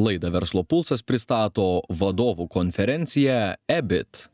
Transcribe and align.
Laidą 0.00 0.30
Verslo 0.32 0.64
pulsas 0.64 1.02
pristato 1.04 1.82
vadovų 1.92 2.48
konferencija 2.48 3.56
EBIT. 3.68 4.26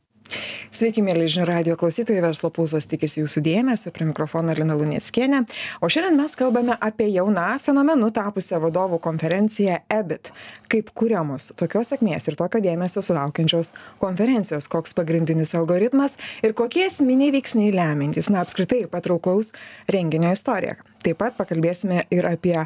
Sveiki, 0.75 1.03
mėly 1.07 1.29
žinių 1.31 1.45
radio 1.47 1.75
klausytojai, 1.79 2.19
verslo 2.25 2.51
pulsas 2.55 2.89
tikisi 2.91 3.21
jūsų 3.21 3.43
dėmesio, 3.47 3.93
prie 3.95 4.09
mikrofono 4.09 4.55
Lina 4.59 4.75
Lunieckienė. 4.79 5.45
O 5.79 5.91
šiandien 5.93 6.19
mes 6.19 6.35
kalbame 6.39 6.75
apie 6.83 7.07
jauną 7.15 7.47
fenomenu 7.63 8.11
tapusią 8.15 8.59
vadovų 8.65 8.99
konferenciją 9.05 9.79
EBIT. 9.93 10.33
Kaip 10.73 10.91
kuriamos 10.99 11.53
tokios 11.59 11.95
sėkmės 11.95 12.27
ir 12.27 12.39
tokio 12.39 12.63
dėmesio 12.65 13.05
sulaukiančios 13.07 13.73
konferencijos, 14.03 14.67
koks 14.73 14.97
pagrindinis 14.99 15.55
algoritmas 15.59 16.19
ir 16.43 16.57
kokie 16.59 16.89
esminiai 16.89 17.33
veiksniai 17.39 17.71
lemintis, 17.75 18.31
na 18.33 18.43
apskritai 18.43 18.85
patrauklaus 18.91 19.55
renginio 19.91 20.35
istoriją 20.35 20.81
taip 21.05 21.19
pat 21.21 21.37
pakalbėsime 21.39 22.05
ir 22.15 22.27
apie 22.29 22.57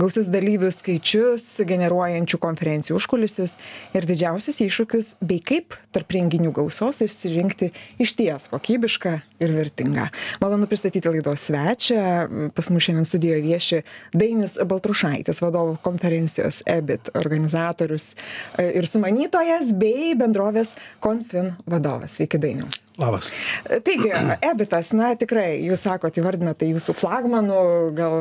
gausius 0.00 0.30
dalyvių 0.32 0.70
skaičius 0.74 1.46
generuojančių 1.68 2.40
konferencijų 2.42 2.98
užkulisius 2.98 3.56
ir 3.96 4.06
didžiausius 4.08 4.60
iššūkius 4.64 5.14
bei 5.24 5.40
kaip 5.44 5.76
tarp 5.94 6.14
renginių 6.14 6.52
gausos 6.56 7.02
išsirinkti 7.04 7.70
išties 8.02 8.48
kokybišką 8.52 9.14
ir 9.44 9.54
vertingą. 9.56 10.08
Malonu 10.42 10.68
pristatyti 10.70 11.10
laidos 11.10 11.48
svečią. 11.48 12.04
Pas 12.54 12.70
mus 12.70 12.86
šiandien 12.86 13.08
studijoje 13.08 13.42
vieši 13.44 13.82
dainius 14.14 14.56
baltrušaitis 14.68 15.42
vadovų 15.44 15.78
konferencijos 15.84 16.62
ebit 16.70 17.12
organizatorius 17.18 18.12
ir 18.58 18.88
sumanytojas 18.90 19.74
bei 19.78 20.14
bendrovės 20.18 20.74
konfin 21.04 21.54
vadovas. 21.66 22.18
Sveiki 22.18 22.38
dainiau 22.40 22.83
Labas. 22.98 23.32
Taigi, 23.66 24.10
ebitas, 24.46 24.92
na 24.94 25.10
tikrai, 25.18 25.58
jūs 25.66 25.82
sakot, 25.82 26.14
įvardinate 26.20 26.60
tai 26.60 26.68
jūsų 26.70 26.94
flagmanų, 26.94 27.62
gal 27.96 28.18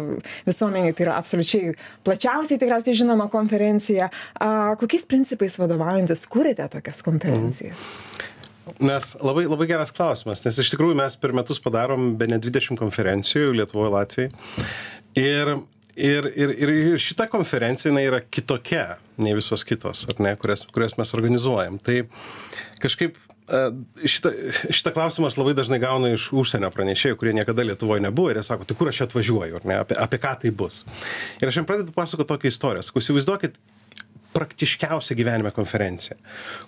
visuomeniai 0.47 0.95
tai 0.97 1.05
yra 1.05 1.17
absoliučiai 1.21 1.75
plačiausiai 2.07 2.57
tikriausiai 2.61 2.97
žinoma 2.97 3.27
konferencija. 3.33 4.09
A, 4.41 4.73
kokiais 4.81 5.05
principais 5.09 5.59
vadovaujantis 5.61 6.25
kūrėte 6.25 6.65
tokias 6.73 7.03
konferencijas? 7.05 7.83
Nes 8.81 9.11
labai, 9.21 9.43
labai 9.45 9.67
geras 9.69 9.93
klausimas, 9.93 10.41
nes 10.41 10.57
iš 10.63 10.71
tikrųjų 10.73 10.97
mes 10.97 11.19
per 11.21 11.35
metus 11.37 11.61
padarom 11.61 12.15
be 12.17 12.31
ne 12.31 12.41
20 12.41 12.79
konferencijų 12.79 13.53
Lietuvoje, 13.59 13.93
Latvijoje. 13.97 14.33
Ir 15.21 15.55
Ir, 15.93 16.25
ir, 16.33 16.49
ir, 16.57 16.69
ir 16.73 16.95
šita 16.97 17.27
konferencija 17.29 17.93
yra 18.01 18.17
kitokia 18.25 18.95
nei 19.21 19.35
visos 19.37 19.61
kitos, 19.61 20.07
ne, 20.17 20.31
kurias, 20.41 20.63
kurias 20.73 20.95
mes 20.97 21.13
organizuojam. 21.13 21.77
Tai 21.77 21.99
kažkaip 22.81 23.19
šitą, 23.47 24.31
šitą 24.71 24.93
klausimą 24.95 25.27
aš 25.27 25.37
labai 25.39 25.53
dažnai 25.57 25.79
gaunu 25.83 26.13
iš 26.15 26.29
užsienio 26.35 26.69
pranešėjų, 26.73 27.17
kurie 27.19 27.35
niekada 27.35 27.65
Lietuvoje 27.67 28.03
nebuvo 28.05 28.31
ir 28.31 28.39
jie 28.39 28.45
sako, 28.47 28.67
tai 28.67 28.77
kur 28.79 28.91
aš 28.91 29.03
atvažiuoju, 29.07 29.63
ne, 29.67 29.81
apie, 29.83 29.97
apie 29.99 30.19
ką 30.23 30.33
tai 30.43 30.51
bus. 30.55 30.83
Ir 31.41 31.51
aš 31.51 31.61
jam 31.61 31.67
pradedu 31.69 31.95
pasakoti 31.95 32.31
tokią 32.31 32.53
istoriją. 32.53 32.85
Sakau, 32.87 33.03
įsivaizduokit, 33.03 33.59
praktiškiausia 34.33 35.15
gyvenime 35.17 35.51
konferencija, 35.53 36.17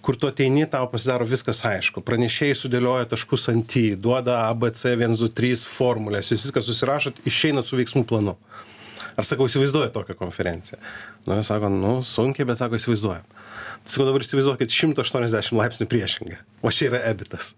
kur 0.05 0.17
tu 0.19 0.29
ateini, 0.29 0.67
tau 0.69 0.85
pasidaro 0.91 1.25
viskas 1.25 1.63
aišku, 1.65 2.03
pranešėjai 2.05 2.59
sudėlioja 2.59 3.09
taškus 3.15 3.49
ant 3.53 3.77
į, 3.79 3.87
duoda 4.01 4.43
ABC 4.51 4.91
1, 4.93 5.17
2, 5.17 5.31
3 5.39 5.65
formulės, 5.77 6.29
jūs 6.33 6.45
viską 6.45 6.61
susirašot, 6.65 7.23
išeinat 7.25 7.65
su 7.65 7.79
veiksmų 7.79 8.05
planu. 8.09 8.35
Ar 9.15 9.27
sakau, 9.27 9.47
įsivaizduoja 9.47 9.93
tokią 9.95 10.17
konferenciją? 10.19 10.79
Na, 11.25 11.39
nu, 11.39 11.43
sako, 11.47 11.69
nu, 11.71 11.97
sunkiai, 12.03 12.47
bet 12.47 12.59
sako, 12.59 12.79
įsivaizduojam 12.81 13.23
sakau 13.85 14.07
dabar 14.07 14.23
įsivaizduokit 14.25 14.73
šimto 14.73 15.05
aštuoniasdešim 15.05 15.59
laipsnių 15.59 15.87
priešinga 15.89 16.41
o 16.65 16.73
čia 16.73 16.89
yra 16.89 17.03
ebitas 17.11 17.53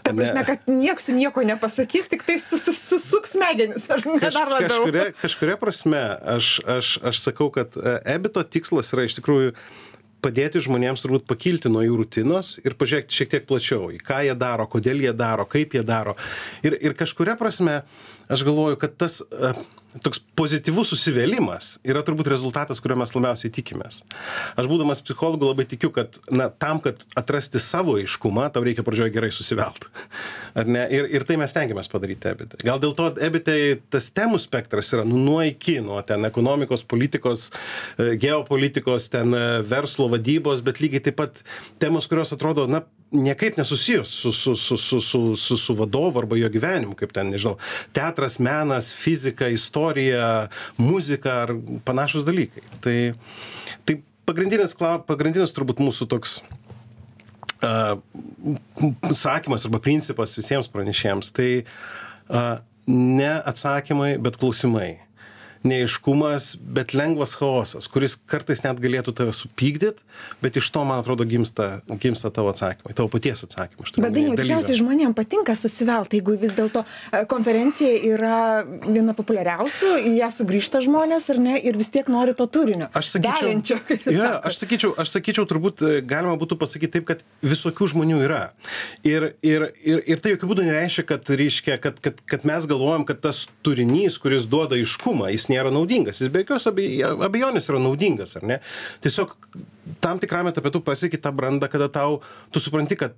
Ta 0.00 0.14
prasme, 0.16 0.40
kad 0.48 0.70
nieks 0.72 1.10
nieko 1.12 1.42
nepasakys, 1.44 2.06
tik 2.08 2.22
tai 2.24 2.38
susuks 2.40 3.34
smegenis, 3.34 3.84
ar 3.92 4.00
ne 4.06 4.16
Kaž, 4.22 4.32
dar 4.32 4.48
labiau. 4.48 4.70
Kažkuria, 4.70 5.02
kažkuria 5.20 5.56
prasme, 5.60 6.00
aš, 6.34 6.48
aš, 6.64 6.92
aš 7.10 7.20
sakau, 7.20 7.50
kad 7.52 7.76
e, 7.76 7.98
ebito 8.14 8.40
tikslas 8.40 8.94
yra 8.96 9.04
iš 9.04 9.18
tikrųjų 9.18 9.52
padėti 10.24 10.62
žmonėms 10.64 11.04
turbūt 11.04 11.26
pakilti 11.28 11.68
nuo 11.72 11.84
jų 11.84 11.98
rutinos 12.00 12.54
ir 12.64 12.78
pažiūrėti 12.80 13.18
šiek 13.18 13.34
tiek 13.34 13.44
plačiau, 13.48 13.90
į 13.92 14.00
ką 14.04 14.22
jie 14.24 14.38
daro, 14.40 14.64
kodėl 14.72 15.04
jie 15.04 15.12
daro, 15.16 15.44
kaip 15.48 15.76
jie 15.76 15.84
daro. 15.84 16.16
Ir, 16.64 16.80
ir 16.80 16.96
kažkuria 16.96 17.36
prasme, 17.40 17.82
aš 18.32 18.44
galvoju, 18.48 18.80
kad 18.80 18.96
tas 19.00 19.20
uh, 19.20 19.60
toks 19.98 20.20
pozityvus 20.38 20.92
susivėlimas 20.92 21.72
yra 21.86 22.02
turbūt 22.06 22.30
rezultatas, 22.30 22.78
kurio 22.82 22.96
mes 23.00 23.12
labiausiai 23.14 23.50
tikimės. 23.54 24.02
Aš 24.60 24.68
būdamas 24.70 25.02
psichologu 25.02 25.48
labai 25.48 25.66
tikiu, 25.70 25.90
kad 25.94 26.20
na, 26.30 26.46
tam, 26.62 26.78
kad 26.84 27.02
atrasti 27.18 27.62
savo 27.62 27.96
aiškumą, 27.98 28.46
tau 28.54 28.62
reikia 28.66 28.84
pradžioje 28.86 29.14
gerai 29.16 29.32
susivelt. 29.34 29.88
Ar 30.58 30.70
ne? 30.70 30.84
Ir, 30.94 31.10
ir 31.18 31.26
tai 31.26 31.40
mes 31.40 31.54
tengiamės 31.56 31.90
padaryti 31.90 32.30
ebitė. 32.30 32.62
Gal 32.66 32.82
dėl 32.82 32.94
to 32.98 33.10
ebitė 33.18 33.56
tas 33.90 34.10
temų 34.14 34.38
spektras 34.42 34.92
yra 34.94 35.06
nu, 35.08 35.18
nuo 35.26 35.40
iki, 35.46 35.80
nuo 35.84 35.98
ten 36.06 36.26
ekonomikos, 36.28 36.86
politikos, 36.86 37.48
e, 37.98 38.14
geopolitikos, 38.20 39.10
ten 39.12 39.34
e, 39.34 39.44
verslo 39.66 40.10
vadybos, 40.12 40.62
bet 40.66 40.82
lygiai 40.82 41.08
taip 41.08 41.18
pat 41.20 41.42
temos, 41.82 42.06
kurios 42.10 42.34
atrodo, 42.36 42.68
na, 42.70 42.84
niekaip 43.10 43.56
nesusijęs 43.58 44.08
su, 44.08 44.32
su, 44.32 44.54
su, 44.54 44.76
su, 44.76 45.00
su, 45.00 45.36
su, 45.36 45.56
su 45.56 45.74
vadovu 45.74 46.18
arba 46.18 46.38
jo 46.38 46.50
gyvenimu, 46.50 46.94
kaip 46.98 47.12
ten, 47.14 47.30
nežinau, 47.34 47.56
teatras, 47.96 48.38
menas, 48.38 48.92
fizika, 48.94 49.48
istorija, 49.50 50.48
muzika 50.78 51.40
ar 51.44 51.54
panašus 51.84 52.26
dalykai. 52.28 52.62
Tai, 52.80 52.96
tai 53.84 53.98
pagrindinis, 54.28 54.76
pagrindinis 55.08 55.54
turbūt 55.56 55.82
mūsų 55.82 56.06
toks 56.10 56.40
uh, 57.66 57.98
sakymas 59.10 59.66
arba 59.66 59.82
principas 59.82 60.36
visiems 60.38 60.70
pranešėjams, 60.70 61.34
tai 61.34 61.50
uh, 61.60 62.58
ne 62.90 63.32
atsakymai, 63.50 64.14
bet 64.22 64.38
klausimai 64.40 65.00
neaiškumas 65.66 66.54
bet 66.60 66.94
lengvas 66.96 67.34
chaosas 67.38 67.88
kuris 67.92 68.16
kartais 68.30 68.64
net 68.64 68.80
galėtų 68.80 69.14
tave 69.16 69.34
supykdyt 69.36 70.00
bet 70.42 70.56
iš 70.60 70.70
to 70.72 70.84
man 70.88 71.02
atrodo 71.02 71.26
gimsta 71.28 71.80
gimsta 72.00 72.32
tavo 72.34 72.52
atsakymai 72.54 72.96
tavo 72.96 73.10
paties 73.12 73.44
atsakymai 73.46 73.90
bet 73.96 74.16
dainiau 74.16 74.38
tikriausiai 74.40 74.80
žmonėm 74.80 75.14
patinka 75.16 75.56
susivelt 75.58 76.14
jeigu 76.16 76.36
vis 76.40 76.54
dėlto 76.56 76.84
e, 76.84 77.24
konferencija 77.30 77.92
yra 78.12 78.38
viena 78.86 79.14
populiariausių 79.16 79.92
į 80.10 80.14
ją 80.20 80.30
sugrįžta 80.38 80.82
žmonės 80.86 81.30
ar 81.34 81.42
ne 81.42 81.58
ir 81.60 81.78
vis 81.80 81.92
tiek 81.92 82.08
nori 82.12 82.36
to 82.38 82.48
turinio 82.50 82.90
aš 82.96 83.14
sakyčiau 83.16 84.16
jo 84.16 84.32
aš 84.50 84.62
sakyčiau 84.62 84.94
aš 85.00 85.14
sakyčiau 85.16 85.48
turbūt 85.50 85.84
e, 85.84 86.00
galima 86.04 86.36
būtų 86.40 86.58
pasakyt 86.60 86.96
taip 86.96 87.06
kad 87.10 87.24
visokių 87.44 87.90
žmonių 87.94 88.20
yra. 88.26 88.40
Ir 89.06 89.32
ir 89.46 89.70
ir 89.84 90.02
ir 90.06 90.22
tai 90.22 90.34
jokiu 90.34 90.50
būdu 90.50 90.66
nereiškia 90.66 91.06
kad 91.08 91.30
reiškia 91.40 91.78
kad 91.82 92.00
kad 92.04 92.20
kad 92.30 92.46
mes 92.48 92.66
galvojam 92.70 93.06
kad 93.08 93.22
tas 93.24 93.44
turinys 93.66 94.18
kuris 94.22 94.46
duoda 94.50 94.78
aiškumą 94.78 95.30
jis 95.34 95.49
nėra 95.50 95.72
naudingas. 95.74 96.22
Jis 96.22 96.32
be 96.32 96.44
jokios 96.44 96.68
abejonės 96.70 97.68
yra 97.70 97.82
naudingas 97.82 98.36
ar 98.38 98.46
ne? 98.46 98.58
Tiesiog 99.04 99.36
tam 100.00 100.18
tikram 100.22 100.48
etape 100.50 100.70
tu 100.70 100.80
pasieki 100.84 101.18
tą 101.18 101.32
brandą 101.34 101.68
kada 101.68 101.88
tau 101.88 102.20
tu 102.52 102.60
supranti 102.62 102.96
kad 102.96 103.16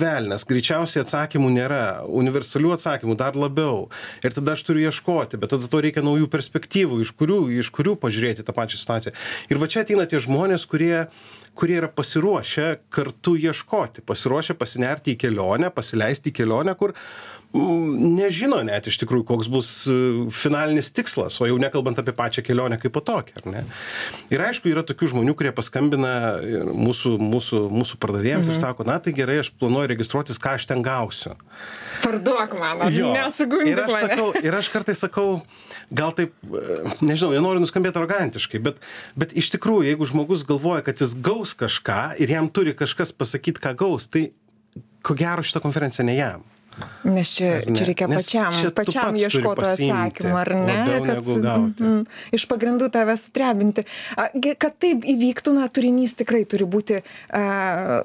velnias 0.00 0.46
greičiausiai 0.48 1.04
atsakymų 1.04 1.50
nėra 1.56 1.82
universalių 2.08 2.72
atsakymų 2.76 3.16
dar 3.20 3.36
labiau. 3.38 3.86
Ir 4.24 4.36
tada 4.36 4.56
aš 4.56 4.64
turiu 4.68 4.86
ieškoti 4.88 5.40
bet 5.40 5.52
tada 5.54 5.68
to 5.70 5.82
reikia 5.84 6.04
naujų 6.06 6.30
perspektyvų 6.32 7.02
iš 7.04 7.12
kurių 7.18 7.40
iš 7.60 7.72
kurių 7.74 7.96
pažiūrėti 8.02 8.46
tą 8.46 8.56
pačią 8.56 8.80
situaciją. 8.80 9.16
Ir 9.50 9.60
va 9.62 9.70
čia 9.70 9.84
ateina 9.84 10.08
tie 10.08 10.22
žmonės 10.22 10.66
kurie 10.70 11.06
kurie 11.56 11.78
yra 11.80 11.88
pasiruošę 11.88 12.66
kartu 12.92 13.32
ieškoti. 13.40 14.04
Pasiruošę 14.04 14.56
pasinerti 14.60 15.14
į 15.14 15.20
kelionę 15.24 15.72
pasileisti 15.72 16.32
į 16.32 16.36
kelionę 16.42 16.76
kur 16.76 16.92
nežino 17.54 18.58
net 18.66 18.88
iš 18.90 18.98
tikrųjų, 19.00 19.24
koks 19.28 19.48
bus 19.52 19.68
e, 19.88 19.96
finalinis 20.34 20.90
tikslas, 20.94 21.38
o 21.40 21.48
jau 21.48 21.56
nekalbant 21.60 21.98
apie 22.00 22.14
pačią 22.16 22.44
kelionę 22.44 22.78
kaip 22.80 22.94
po 22.94 23.02
tokią. 23.04 23.42
Ir 24.32 24.42
aišku, 24.42 24.70
yra 24.72 24.82
tokių 24.86 25.10
žmonių, 25.12 25.34
kurie 25.38 25.52
paskambina 25.56 26.12
mūsų, 26.66 27.16
mūsų, 27.22 27.62
mūsų 27.72 28.00
pardavėjams 28.02 28.48
mhm. 28.48 28.54
ir 28.54 28.60
sako, 28.60 28.86
na 28.88 28.98
tai 29.02 29.14
gerai, 29.16 29.38
aš 29.42 29.52
planuoju 29.60 29.92
registruotis, 29.92 30.40
ką 30.42 30.56
aš 30.58 30.68
ten 30.70 30.82
gausiu. 30.84 31.36
Parduok 32.02 32.56
man, 32.60 32.82
nesugundyk 32.90 33.72
ir 33.72 33.84
aš, 33.86 33.94
sakau, 34.04 34.26
ir 34.42 34.58
aš 34.58 34.70
kartais 34.74 35.00
sakau, 35.00 35.28
gal 35.90 36.12
taip, 36.16 36.34
e, 36.50 36.80
nežinau, 37.00 37.32
nenoriu 37.36 37.62
nuskambėti 37.62 38.02
arogantiškai, 38.02 38.60
bet, 38.66 38.82
bet 39.18 39.32
iš 39.38 39.52
tikrųjų, 39.54 39.86
jeigu 39.92 40.10
žmogus 40.10 40.44
galvoja, 40.48 40.84
kad 40.86 41.00
jis 41.00 41.16
gaus 41.16 41.54
kažką 41.56 42.18
ir 42.20 42.36
jam 42.36 42.50
turi 42.52 42.76
kažkas 42.76 43.14
pasakyti, 43.16 43.62
ką 43.64 43.76
gaus, 43.78 44.10
tai 44.10 44.28
ko 45.06 45.16
gero 45.16 45.44
šitą 45.46 45.62
konferenciją 45.62 46.04
ne 46.08 46.18
jam. 46.18 46.44
Nes 47.06 47.30
čia, 47.32 47.62
čia 47.64 47.84
reikia 47.88 48.08
Nes 48.10 48.26
pačiam, 48.26 48.52
čia 48.52 48.70
pačiam 48.74 49.16
ieškoti 49.16 49.64
atsakymų, 49.64 50.34
ar 50.36 50.50
ne? 50.58 50.78
Kad, 51.06 51.28
mm, 51.80 52.02
iš 52.36 52.44
pagrindų 52.50 52.90
tave 52.92 53.14
sutrebinti. 53.20 53.86
Kad 54.16 54.76
taip 54.82 55.06
įvyktų, 55.06 55.54
na, 55.56 55.70
turinys 55.72 56.16
tikrai 56.18 56.42
turi 56.44 56.66
būti 56.68 56.98
a, 57.00 57.44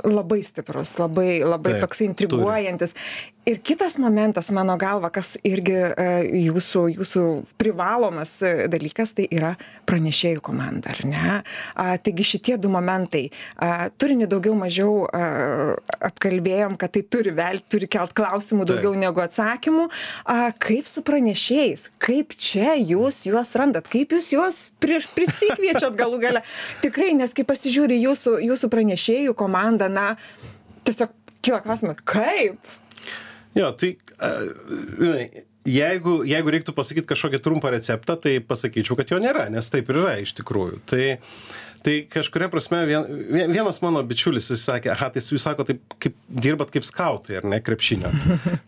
labai 0.05 0.39
stiprus, 0.45 0.93
labai, 1.01 1.41
labai 1.43 1.75
taip, 1.75 1.83
toks 1.83 2.03
intriguojantis. 2.05 2.95
Turi 2.95 3.30
ir 3.45 3.61
kitas 3.61 3.97
momentas 3.97 4.51
mano 4.51 4.77
galva 4.77 5.09
kas 5.09 5.33
irgi 5.43 5.73
e, 5.73 6.07
jūsų 6.45 6.83
jūsų 6.93 7.23
privalomas 7.59 8.35
e, 8.45 8.67
dalykas 8.69 9.15
tai 9.17 9.25
yra 9.33 9.55
pranešėjų 9.89 10.41
komanda 10.45 10.91
ar 10.93 11.01
ne? 11.09 11.37
A 11.73 11.95
taigi 11.97 12.25
šitie 12.33 12.57
du 12.61 12.69
momentai. 12.71 13.29
A 13.57 13.89
turinį 13.89 14.27
daugiau 14.29 14.53
mažiau 14.57 15.05
a 15.09 15.23
apkalbėjom 16.11 16.77
kad 16.81 16.93
tai 16.93 17.01
turi 17.03 17.33
velt 17.35 17.65
turi 17.71 17.89
kelt 17.91 18.13
klausimų 18.17 18.67
daugiau 18.69 18.93
negu 18.97 19.23
atsakymų. 19.23 19.87
A 20.29 20.51
kaip 20.61 20.89
su 20.89 21.03
pranešėjais? 21.07 21.87
Kaip 22.01 22.35
čia 22.37 22.75
jūs 22.77 23.23
juos 23.29 23.55
randat? 23.57 23.89
Kaip 23.91 24.13
jūs 24.13 24.29
juos 24.35 24.61
prieš 24.83 25.09
prisikviečiat 25.17 25.97
galų 25.97 26.21
gale? 26.21 26.43
Tikrai 26.85 27.15
nes 27.17 27.33
kai 27.33 27.47
pasižiūri 27.47 27.97
jūsų 28.05 28.37
jūsų 28.45 28.69
pranešėjų 28.71 29.33
komandą 29.39 29.89
na 29.89 30.13
tiesiog 30.85 31.17
kyla 31.41 31.63
klausimas 31.65 31.97
kaip 32.05 32.80
jo 33.57 33.71
tai 33.77 33.95
žinai 34.99 35.25
jeigu 35.67 36.21
jeigu 36.25 36.53
reiktų 36.55 36.73
pasakyt 36.77 37.07
kažkokį 37.09 37.41
trumpą 37.45 37.71
receptą 37.73 38.17
tai 38.21 38.37
pasakyčiau 38.45 38.97
kad 38.99 39.11
jo 39.13 39.19
nėra 39.21 39.47
nes 39.53 39.69
taip 39.73 39.89
ir 39.91 40.01
yra 40.01 40.15
iš 40.21 40.33
tikrųjų. 40.39 40.81
Tai 40.89 41.05
tai 41.83 41.95
kažkuria 42.09 42.49
prasme 42.51 42.83
vien 42.85 43.05
vie 43.09 43.45
vienas 43.49 43.79
mano 43.81 44.03
bičiulis 44.05 44.51
jis 44.51 44.61
sakė 44.67 44.91
aha 44.93 45.09
tai 45.13 45.23
jūs 45.23 45.45
sakot 45.47 45.69
taip 45.71 45.95
kaip 46.01 46.17
dirbat 46.29 46.69
kaip 46.73 46.85
skautai 46.85 47.39
ar 47.39 47.47
ne 47.49 47.57
krepšinio. 47.63 48.11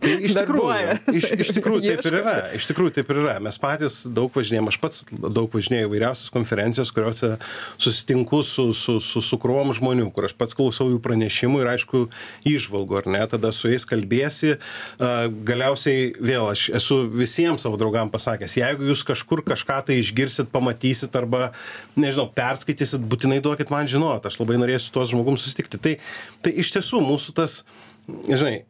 Tai 0.01 0.13
iš 0.27 0.33
tikrųjų 0.37 0.95
iš 1.19 1.27
iš 1.45 1.51
tikrųjų 1.59 1.83
taip 1.85 2.07
ir 2.09 2.17
yra 2.21 2.35
iš 2.57 2.67
tikrųjų 2.71 2.95
taip 2.97 3.11
ir 3.13 3.21
yra. 3.21 3.35
Mes 3.43 3.59
patys 3.61 3.99
daug 4.09 4.33
važinėjam 4.33 4.71
aš 4.71 4.79
pats 4.81 5.05
daug 5.11 5.53
važinėju 5.53 5.89
įvairiausias 5.89 6.33
konferencijas 6.33 6.93
kuriose 6.95 7.35
susitinku 7.77 8.41
su 8.47 8.71
su 8.77 8.97
su 9.03 9.21
su 9.21 9.39
krūvom 9.41 9.75
žmonių 9.77 10.09
kur 10.15 10.29
aš 10.29 10.33
pats 10.39 10.57
klausau 10.57 10.89
jų 10.89 11.01
pranešimų 11.05 11.61
ir 11.61 11.71
aišku 11.75 12.03
įžvalgų 12.49 13.03
ar 13.03 13.11
ne 13.17 13.23
tada 13.29 13.53
su 13.53 13.69
jais 13.69 13.85
kalbiesi. 13.89 14.57
Galiausiai 14.99 16.11
vėl 16.17 16.49
aš 16.49 16.65
esu 16.81 17.03
visiem 17.13 17.61
savo 17.61 17.77
draugam 17.77 18.09
pasakęs 18.13 18.57
jeigu 18.57 18.89
jūs 18.89 19.05
kažkur 19.05 19.45
kažką 19.45 19.83
tai 19.87 20.01
išgirsit 20.01 20.49
pamatysit 20.53 21.13
arba 21.19 21.51
nežinau 21.99 22.29
perskaitysit 22.33 23.02
būtinai 23.09 23.41
duokit 23.43 23.73
man 23.73 23.89
žinot 23.89 24.25
aš 24.29 24.39
labai 24.41 24.59
norėsiu 24.61 24.87
su 24.87 24.93
tuo 24.95 25.07
žmogum 25.09 25.39
susitikti. 25.39 25.81
Tai 25.81 25.97
tai 26.45 26.55
iš 26.63 26.75
tiesų 26.77 27.03
mūsų 27.05 27.35
tas 27.39 27.61
žinai 28.07 28.63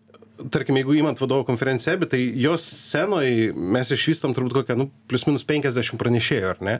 tarkim 0.54 0.78
jeigu 0.80 0.96
imant 0.98 1.20
vadovų 1.22 1.46
konferenciją 1.48 1.94
ebit 1.98 2.12
tai 2.14 2.20
jos 2.42 2.64
scenoj 2.66 3.54
mes 3.54 3.92
išvystom 3.94 4.34
turbūt 4.36 4.56
kokią 4.58 4.78
nu 4.80 4.88
plius 5.10 5.28
minus 5.28 5.46
penkiasdešim 5.48 6.00
pranešėjų 6.02 6.50
ar 6.50 6.64
ne? 6.66 6.76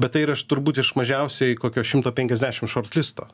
Bet 0.00 0.14
tai 0.14 0.24
yra 0.26 0.36
turbūt 0.36 0.82
iš 0.82 0.92
mažiausiai 0.98 1.56
kokio 1.58 1.84
šimto 1.86 2.12
penkiasdešim 2.14 2.70
šortlisto. 2.70 3.28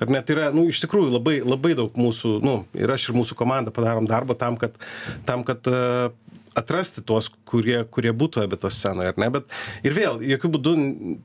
Ar 0.00 0.12
ne? 0.12 0.22
Tai 0.22 0.36
yra 0.36 0.48
nu 0.54 0.68
iš 0.70 0.82
tikrųjų 0.84 1.14
labai 1.16 1.40
labai 1.42 1.74
daug 1.78 1.98
mūsų 1.98 2.36
nu 2.46 2.56
ir 2.78 2.94
aš 2.94 3.10
ir 3.10 3.18
mūsų 3.18 3.38
komanda 3.38 3.74
padarom 3.74 4.08
darbo 4.10 4.38
tam 4.38 4.58
kad 4.60 4.78
tam 5.28 5.44
kad 5.48 5.66
atrasti 6.58 7.02
tuos 7.06 7.30
kurie 7.48 7.82
kurie 7.92 8.12
būtų 8.16 8.44
ebito 8.44 8.70
scenoj 8.72 9.10
ar 9.12 9.20
ne? 9.20 9.28
Bet 9.34 9.86
ir 9.86 9.94
vėl 9.96 10.20
jokiu 10.24 10.50
būdu 10.56 10.74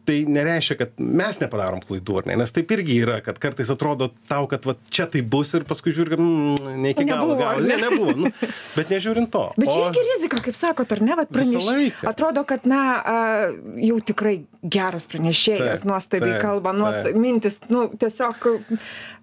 tai 0.07 0.17
nereiškia 0.29 0.77
kad 0.79 0.95
mes 0.99 1.39
nepadarom 1.41 1.81
klaidų 1.85 2.19
ar 2.21 2.29
ne? 2.29 2.37
Nes 2.43 2.53
taip 2.55 2.71
irgi 2.75 2.99
yra 3.03 3.19
kad 3.25 3.39
kartais 3.41 3.71
atrodo 3.73 4.11
tau 4.29 4.45
kad 4.51 4.65
vat 4.67 4.81
čia 4.93 5.07
taip 5.11 5.29
bus 5.31 5.53
ir 5.57 5.65
paskui 5.67 5.93
žiūri 5.95 6.15
kad 6.15 6.23
mm, 6.23 6.79
ne 6.83 6.93
iki 6.93 7.07
galo 7.09 7.37
gavosi 7.39 7.71
ne 7.71 7.79
nebuvo 7.83 8.15
nu 8.23 8.31
bet 8.75 8.93
nežiūrint 8.93 9.31
to. 9.33 9.45
Bet 9.57 9.71
čia 9.71 9.89
irgi 9.89 10.05
rizika 10.11 10.41
kaip 10.45 10.59
sakot 10.59 10.95
ar 10.95 11.03
ne? 11.05 11.17
Vat 11.21 11.33
praneš 11.33 11.71
atrodo 12.05 12.45
kad 12.47 12.67
na 12.69 12.81
jau 13.81 13.99
tikrai 14.05 14.37
geras 14.61 15.09
pranešėjas 15.11 15.85
nuostabiai 15.87 16.39
kalba 16.43 16.73
nuostabiai 16.75 17.21
mintys 17.21 17.61
nu 17.71 17.87
tiesiog 17.99 18.49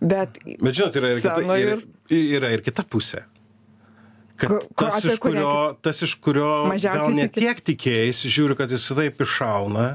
bet 0.00 0.40
bet 0.42 0.72
žinot 0.78 0.98
yra 1.00 1.14
ir 1.14 1.22
kita 1.24 1.58
ir 1.62 1.86
yra 2.12 2.52
ir 2.56 2.64
kita 2.64 2.86
pusė 2.88 3.24
kad 4.42 4.68
tas 4.78 5.04
iš 5.06 5.18
kurio 5.22 5.54
tas 5.84 6.02
iš 6.04 6.14
kurio 6.22 6.50
gal 6.82 7.10
ne 7.14 7.28
tiek 7.32 7.60
tikėjaisi 7.70 8.30
žiūri 8.32 8.58
kad 8.58 8.72
jis 8.74 8.88
taip 8.96 9.20
iššauna 9.22 9.88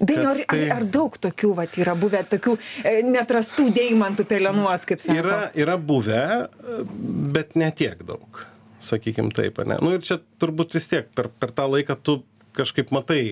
dainiau 0.00 0.32
ar, 0.32 0.42
tai... 0.48 0.62
ar 0.74 0.86
daug 0.88 1.16
tokių 1.20 1.52
vat 1.58 1.76
yra 1.80 1.96
buvę 1.98 2.22
tokių 2.34 2.56
e, 2.56 2.94
neatrastų 3.08 3.68
deimantų 3.76 4.26
pelenuos 4.30 4.86
kaip 4.88 5.02
sako? 5.02 5.18
Yra 5.20 5.40
yra 5.58 5.76
buvę 5.76 6.24
bet 7.34 7.56
ne 7.60 7.70
tiek 7.76 8.00
daug 8.08 8.44
sakykim 8.80 9.28
taip 9.36 9.60
ane? 9.64 9.76
Nu 9.84 9.96
ir 9.96 10.04
čia 10.06 10.20
turbūt 10.40 10.76
vis 10.78 10.88
tiek 10.92 11.10
per 11.16 11.28
per 11.40 11.52
tą 11.56 11.68
laiką 11.68 11.98
tu 12.00 12.20
kažkaip 12.56 12.92
matai 12.94 13.22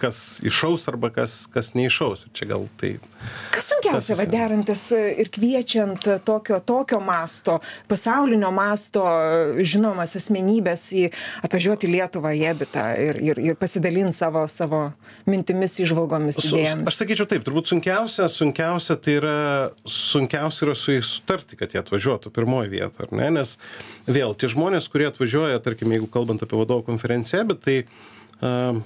kas 0.00 0.38
iššaus 0.46 0.88
arba 0.90 1.10
kas 1.14 1.46
kas 1.52 1.72
neiššaus. 1.76 2.26
Ir 2.26 2.34
čia 2.36 2.48
gal 2.52 2.66
tai 2.80 2.94
kas 3.54 3.70
sunkiausia 3.72 4.16
va 4.18 4.26
derantis 4.28 4.88
ir 4.94 5.30
kviečiant 5.34 6.06
tokio 6.26 6.60
tokio 6.64 7.00
masto 7.04 7.58
pasaulinio 7.90 8.50
masto 8.54 9.04
žinomas 9.66 10.16
asmenybes 10.18 10.88
į 10.94 11.08
atvažiuot 11.46 11.86
į 11.86 11.92
lietuvą 11.96 12.34
į 12.38 12.44
ebitą 12.52 12.86
ir 13.02 13.20
ir 13.22 13.42
ir 13.42 13.58
pasidalint 13.60 14.14
savo 14.16 14.46
savo 14.50 14.82
mintimis 15.28 15.78
įžvalgomis 15.84 16.40
idėjomis. 16.44 16.86
aš 16.88 17.00
sakyčiau 17.02 17.28
taip 17.30 17.46
turbūt 17.46 17.72
sunkiausia 17.72 18.28
sunkiausia 18.32 18.98
tai 19.02 19.18
yra 19.20 19.38
sunkiausia 19.84 20.68
yra 20.68 20.76
su 20.78 20.94
jais 20.94 21.14
sutarti 21.18 21.58
kad 21.58 21.74
jie 21.74 21.82
atvažiuotų 21.82 22.32
pirmoj 22.34 22.70
vietoj 22.72 23.08
ar 23.08 23.16
ne? 23.16 23.30
Nes 23.38 23.56
vėl 24.06 24.36
tie 24.38 24.50
žmonės 24.50 24.88
kurie 24.92 25.08
atvažiuoja 25.10 25.60
tarkim 25.64 25.92
jeigu 25.94 26.10
kalbant 26.12 26.42
apie 26.44 26.60
vadovų 26.60 26.86
konferenciją 26.92 27.44
ebit 27.46 27.64
tai 27.66 27.80
a 28.38 28.78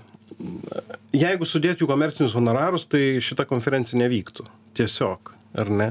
jeigu 1.17 1.49
sudėt 1.49 1.83
jų 1.83 1.89
komercinius 1.91 2.35
honorarus 2.37 2.89
tai 2.91 3.19
šita 3.25 3.47
konferencija 3.49 4.01
nevyktų. 4.01 4.47
Tiesiog 4.77 5.35
ar 5.55 5.69
ne? 5.69 5.89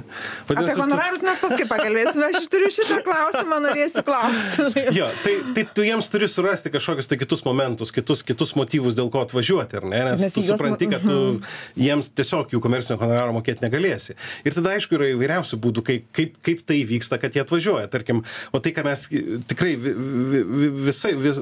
Vadinasi, 0.49 0.73
Apie 0.73 0.81
honorarus 0.81 1.21
tu... 1.21 1.27
mes 1.27 1.41
paskui 1.41 1.65
pakalbėsime, 1.69 2.29
aš 2.33 2.47
turiu 2.49 2.69
šitą 2.73 2.97
klausimą, 3.05 3.59
norėsiu 3.67 4.03
klausti. 4.05 4.85
jo, 4.97 5.09
tai, 5.21 5.35
tai 5.55 5.65
tu 5.77 5.85
jiems 5.85 6.09
turi 6.09 6.29
surasti 6.31 6.71
kažkokius 6.73 7.09
tai 7.11 7.19
kitus 7.21 7.45
momentus, 7.45 7.93
kitus, 7.93 8.23
kitus 8.25 8.55
motyvus, 8.57 8.97
dėl 8.97 9.11
ko 9.13 9.21
atvažiuoti, 9.21 9.77
ar 9.77 9.85
ne? 9.85 10.01
Nes, 10.09 10.23
Nes 10.25 10.33
tu 10.33 10.43
supranti, 10.45 10.89
kad 10.89 11.05
tu 11.05 11.17
mhm. 11.17 11.51
jiems 11.77 12.09
tiesiog 12.17 12.55
jų 12.55 12.61
komercinio 12.63 12.97
honoraro 13.01 13.35
mokėti 13.37 13.65
negalėsi. 13.65 14.17
Ir 14.47 14.57
tada, 14.57 14.73
aišku, 14.77 14.97
yra 14.97 15.11
įvairiausių 15.13 15.61
būdų, 15.61 15.85
kaip, 15.91 16.09
kaip, 16.17 16.41
kaip 16.41 16.65
tai 16.65 16.81
vyksta, 16.89 17.21
kad 17.21 17.37
jie 17.37 17.45
atvažiuoja. 17.45 17.85
Tarkim, 17.93 18.23
o 18.49 18.63
tai, 18.63 18.73
ką 18.73 18.85
mes 18.87 19.05
tikrai 19.51 19.75
visai, 19.77 21.13
vis, 21.21 21.37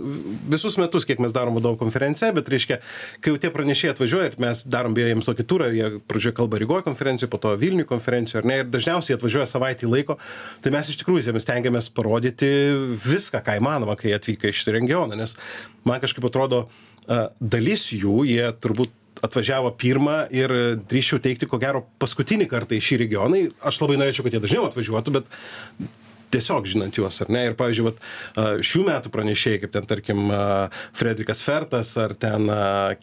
visus 0.52 0.76
metus, 0.82 1.08
kiek 1.08 1.24
mes 1.24 1.36
darom 1.36 1.56
vadovų 1.56 1.80
konferenciją, 1.86 2.34
bet 2.36 2.52
reiškia, 2.52 2.82
kai 3.24 3.32
jau 3.32 3.40
tie 3.40 3.54
pranešėjai 3.54 3.96
atvažiuoja 3.96 4.34
ir 4.34 4.38
mes 4.44 4.64
darom 4.68 4.98
beje 4.98 5.14
jiems 5.14 5.30
tokį 5.30 5.48
turą, 5.48 5.72
jie 5.72 5.92
pradžioje 6.10 6.36
kalba 6.36 6.60
Rygoje 6.60 6.88
konferencijoje, 6.90 7.32
po 7.32 7.40
to 7.42 7.56
Vilniuje 7.60 7.88
konferencijoje 7.88 8.09
konferencijų, 8.10 8.42
ar 8.42 8.48
ne, 8.50 8.60
ir 8.64 8.70
dažniausiai 8.74 9.18
atvažiuoja 9.18 9.48
savaitį 9.50 9.90
laiko, 9.90 10.18
tai 10.64 10.74
mes 10.74 10.90
iš 10.90 11.00
tikrųjų 11.02 11.30
jiems 11.30 11.46
stengiamės 11.46 11.90
parodyti 11.94 12.50
viską, 13.06 13.44
ką 13.46 13.60
įmanoma, 13.60 13.98
kai 14.00 14.14
atvyka 14.18 14.50
iš 14.50 14.64
šitą 14.64 14.76
regioną, 14.78 15.18
nes 15.20 15.36
man 15.88 16.02
kažkaip 16.02 16.26
atrodo, 16.30 16.68
dalis 17.40 17.90
jų, 17.94 18.24
jie 18.30 18.50
turbūt 18.62 18.96
atvažiavo 19.26 19.74
pirmą 19.76 20.30
ir 20.32 20.52
drįščiau 20.90 21.20
teikti, 21.24 21.48
ko 21.50 21.60
gero, 21.60 21.84
paskutinį 22.00 22.48
kartą 22.48 22.78
į 22.78 22.84
šį 22.86 23.00
regioną. 23.02 23.42
Aš 23.68 23.82
labai 23.82 23.98
norėčiau, 24.00 24.24
kad 24.24 24.36
jie 24.36 24.40
dažniau 24.46 24.70
atvažiuotų, 24.70 25.18
bet 25.18 25.90
tiesiog 26.34 26.68
žinant 26.70 26.98
juos 26.98 27.22
ar 27.24 27.32
ne? 27.34 27.46
Ir 27.50 27.56
pavyzdžiui 27.60 27.86
vat 27.88 28.00
šių 28.66 28.84
metų 28.88 29.12
pranešėjai 29.14 29.62
kaip 29.64 29.74
ten 29.76 29.88
tarkim 29.90 30.32
frederikas 30.98 31.42
fertas 31.46 31.92
ar 32.02 32.14
ten 32.20 32.50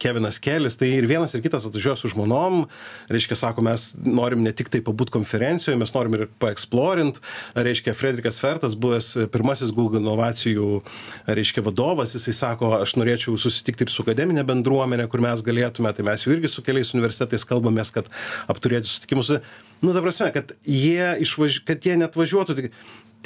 kevinas 0.00 0.38
kelis 0.42 0.78
tai 0.78 0.92
ir 0.96 1.08
vienas 1.10 1.34
ir 1.34 1.42
kitas 1.44 1.66
atvažiuoja 1.68 1.98
su 2.00 2.10
žmonom 2.12 2.64
reiškia 3.12 3.38
sako 3.38 3.64
mes 3.66 3.88
norim 4.04 4.44
ne 4.44 4.52
tiktai 4.56 4.82
pabūt 4.86 5.12
konferencijoj 5.14 5.78
mes 5.80 5.94
norim 5.94 6.18
ir 6.18 6.26
paeksplorint 6.42 7.20
reiškia 7.54 7.96
frederikas 7.96 8.40
fertas 8.42 8.76
buvęs 8.78 9.12
pirmasis 9.34 9.74
google 9.76 10.02
inovacijų 10.02 10.80
reiškia 11.26 11.64
vadovas 11.66 12.14
jisai 12.16 12.36
sako 12.36 12.74
aš 12.80 12.96
norėčiau 13.00 13.36
susitikti 13.40 13.86
ir 13.86 13.94
su 13.94 14.04
akademine 14.06 14.44
bendruomene 14.46 15.08
kur 15.10 15.24
mes 15.24 15.44
galėtume 15.46 15.92
tai 15.96 16.06
mes 16.06 16.26
jau 16.26 16.34
irgi 16.34 16.52
su 16.52 16.64
keliais 16.66 16.94
universitetais 16.96 17.46
kalbamės 17.48 17.94
kad 17.94 18.10
apturėti 18.52 18.90
susitikimus 18.90 19.36
nu 19.82 19.94
ta 19.94 20.02
prasme 20.04 20.30
kad 20.34 20.54
jie 20.64 21.16
išvaž 21.24 21.60
kad 21.68 21.84
jie 21.86 21.96
neatvažiuotų 22.00 22.56
tik 22.60 22.70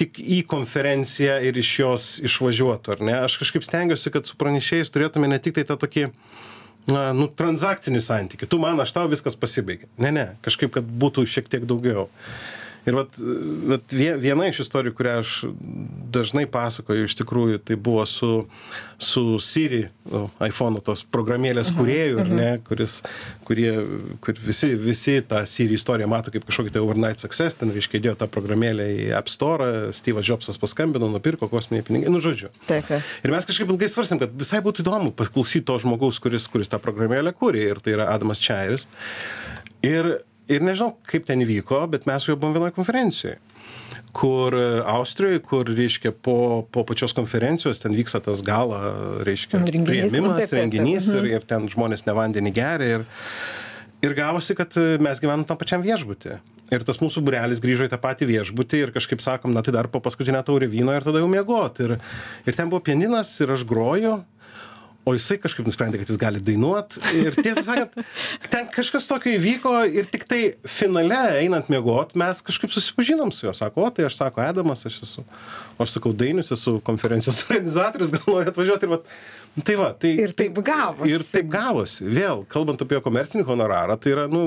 tik 0.01 0.21
į 0.23 0.39
konferenciją 0.49 1.35
ir 1.45 1.59
iš 1.61 1.71
jos 1.83 2.05
išvažiuotų 2.25 2.95
ar 2.95 3.03
ne? 3.05 3.17
Aš 3.27 3.37
kažkaip 3.43 3.67
stengiuosi 3.67 4.13
kad 4.15 4.29
su 4.29 4.39
pranešėjais 4.41 4.93
turėtume 4.93 5.29
ne 5.29 5.37
tiktai 5.43 5.67
tą 5.69 5.77
tokį 5.81 6.07
na 6.89 7.11
nu 7.13 7.27
transakcinį 7.29 8.01
santykį. 8.01 8.49
Tu 8.49 8.61
man 8.63 8.81
aš 8.81 8.95
tau 8.97 9.11
viskas 9.11 9.37
pasibaigė 9.37 9.91
ne 10.01 10.15
ne 10.17 10.27
kažkaip 10.47 10.73
kad 10.79 10.89
būtų 11.05 11.27
šiek 11.29 11.51
tiek 11.53 11.69
daugiau 11.69 12.09
ir 12.87 12.97
vat 12.97 13.19
vat 13.71 13.95
vie 13.95 14.11
viena 14.21 14.49
iš 14.49 14.63
istorijų 14.65 14.95
kurią 14.97 15.17
aš 15.23 15.35
dažnai 16.15 16.47
pasakoju 16.51 17.09
iš 17.09 17.17
tikrųjų 17.21 17.61
tai 17.65 17.77
buvo 17.77 18.05
su 18.09 18.31
su 19.01 19.39
siri 19.41 19.87
nu 20.11 20.27
aifonų 20.45 20.83
tos 20.85 21.03
programėlės 21.09 21.71
mhm, 21.71 21.79
kūrėju 21.79 22.21
ar 22.21 22.31
ne 22.31 22.49
mhm. 22.51 22.65
kuris 22.67 22.99
kurie 23.49 23.71
kur 24.25 24.41
visi 24.45 24.73
visi 24.77 25.17
tą 25.27 25.43
siri 25.49 25.77
istoriją 25.79 26.09
mato 26.11 26.33
kaip 26.35 26.45
kažkokį 26.49 26.75
tai 26.75 26.83
overnight 26.85 27.23
success 27.23 27.57
ten 27.61 27.73
reiškia 27.75 28.01
įdėjo 28.01 28.17
tą 28.21 28.29
programėlę 28.33 28.89
į 29.07 29.11
app 29.17 29.33
storą 29.33 29.71
styvas 29.97 30.29
džobsas 30.29 30.61
paskambino 30.61 31.09
nupirko 31.13 31.49
kosminiai 31.53 31.87
pinigai 31.87 32.13
nu 32.13 32.21
žodžiu. 32.25 32.53
Taip 32.69 32.91
ir 32.93 33.33
mes 33.33 33.49
kažkaip 33.49 33.73
ilgai 33.73 33.91
svarstėm 33.93 34.21
kad 34.23 34.35
visai 34.37 34.61
būtų 34.65 34.85
įdomu 34.85 35.15
paklausyt 35.17 35.69
to 35.69 35.79
žmogaus 35.81 36.21
kuris 36.23 36.49
kuris 36.53 36.73
tą 36.73 36.81
programėlę 36.83 37.33
kūrė 37.37 37.71
ir 37.71 37.85
tai 37.85 37.97
yra 37.97 38.11
adamas 38.13 38.43
čairis. 38.43 38.89
Ir 39.87 40.19
ir 40.51 40.67
nežinau 40.67 40.97
kaip 41.09 41.29
ten 41.29 41.45
įvyko 41.47 41.85
bet 41.93 42.09
mes 42.11 42.27
juo 42.29 42.37
buvom 42.37 42.59
vienoj 42.59 42.75
konferencijoj 42.77 43.39
kur 44.17 44.57
austrijoj 44.91 45.41
kur 45.47 45.71
reiškia 45.71 46.13
po 46.13 46.67
po 46.73 46.85
pačios 46.87 47.15
konferencijos 47.15 47.83
ten 47.83 47.95
vyksta 47.95 48.23
tas 48.25 48.43
gala 48.47 48.81
reiškia 49.27 49.63
priėmimas 49.71 50.55
renginys 50.57 51.11
ir 51.15 51.23
mhm. 51.23 51.33
ir 51.37 51.51
ten 51.55 51.69
žmonės 51.71 52.07
ne 52.09 52.17
vandenį 52.19 52.55
geria 52.57 53.01
ir 53.01 53.11
ir 54.03 54.17
gavosi 54.17 54.57
kad 54.57 54.75
mes 55.01 55.21
gyvenam 55.21 55.45
tam 55.47 55.59
pačiam 55.61 55.85
viešbuty. 55.85 56.39
Ir 56.71 56.85
tas 56.87 57.01
mūsų 57.03 57.23
būrelis 57.27 57.61
grįžo 57.63 57.89
į 57.89 57.93
tą 57.93 57.99
patį 58.01 58.29
viešbutį 58.31 58.85
ir 58.85 58.93
kažkaip 58.95 59.23
sakom 59.23 59.55
na 59.55 59.63
tai 59.67 59.75
dar 59.75 59.91
po 59.91 60.01
paskutinę 60.03 60.43
taurę 60.47 60.69
vyno 60.71 60.95
ir 60.95 61.07
tada 61.07 61.23
jau 61.23 61.31
miegot. 61.31 61.81
Ir 61.83 61.97
ir 62.47 62.57
ten 62.57 62.71
buvo 62.71 62.85
pianinas 62.87 63.33
ir 63.43 63.51
aš 63.57 63.67
groju 63.69 64.21
o 65.11 65.17
jisai 65.17 65.39
kažkaip 65.43 65.67
nusprendė 65.67 66.01
kad 66.01 66.13
jis 66.13 66.21
gali 66.21 66.43
dainuot. 66.45 66.99
Ir 67.19 67.37
tiesą 67.39 67.65
sakant 67.67 67.97
ten 68.53 68.69
kažkas 68.73 69.09
tokio 69.11 69.35
įvyko 69.37 69.75
ir 69.91 70.09
tiktai 70.13 70.43
finale 70.69 71.19
einant 71.41 71.71
miegot 71.73 72.15
mes 72.21 72.43
kažkaip 72.47 72.73
susipažinom 72.75 73.33
su 73.35 73.49
juo. 73.49 73.55
Sako 73.57 73.89
o 73.89 73.91
tai 73.95 74.07
aš 74.09 74.21
sako 74.21 74.45
edamas 74.47 74.87
aš 74.89 75.03
esu 75.07 75.27
o 75.77 75.85
aš 75.85 75.97
sakau 75.97 76.13
dainius 76.17 76.53
esu 76.55 76.79
konferencijos 76.87 77.43
organizatorius 77.49 78.15
gal 78.15 78.27
nori 78.29 78.53
atvažiuot. 78.53 78.87
Ir 78.87 78.95
vat 78.95 79.13
tai 79.65 79.75
va, 79.75 79.91
tai, 79.99 80.13
ir 80.25 80.33
taip 80.39 80.59
gavosi. 80.65 81.11
Ir 81.11 81.25
taip 81.27 81.49
gavosi. 81.51 82.07
Vėl, 82.07 82.45
kalbant 82.51 82.81
apie 82.85 83.01
komercinį 83.03 83.45
honorarą, 83.49 83.97
tai 84.01 84.15
yra, 84.15 84.27
nu, 84.31 84.45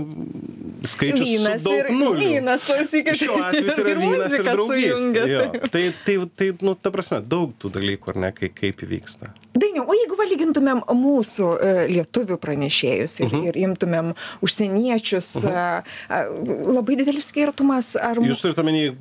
skaičius 0.87 1.27
vynas 1.27 1.65
daug 1.65 1.79
ir, 1.81 1.91
nulių. 1.91 2.19
Vynas, 2.23 2.63
klausykit. 2.67 3.19
Šiuo 3.19 3.39
atveju 3.43 3.75
tai 3.75 3.83
yra 3.83 3.95
vynas 3.99 4.37
ir 4.37 4.45
draugystė. 4.47 5.23
Tai, 5.73 5.83
tai, 6.07 6.17
tai, 6.39 6.51
nu, 6.63 6.75
ta 6.79 6.93
prasme, 6.95 7.19
daug 7.19 7.51
tų 7.59 7.73
dalykų, 7.77 8.13
ar 8.13 8.21
ne, 8.25 8.31
kai, 8.37 8.51
kaip 8.55 8.85
įvyksta. 8.87 9.33
Dainiau, 9.53 9.83
o 9.85 9.93
jeigu 9.93 10.15
valygintumėm 10.17 10.79
mūsų 10.97 11.47
e, 11.53 11.73
lietuvių 11.91 12.39
pranešėjus 12.41 13.19
ir, 13.19 13.27
uh 13.27 13.33
-huh. 13.35 13.49
ir 13.51 13.59
imtumėm 13.67 14.13
užsieniečius, 14.41 15.29
uh 15.43 15.43
-huh. 15.45 15.83
a, 16.09 16.23
labai 16.73 16.95
didelis 16.97 17.27
skirtumas, 17.29 17.93
ar... 17.95 18.17
Jūs 18.17 18.41
turite 18.41 18.63
omeny 18.63 18.95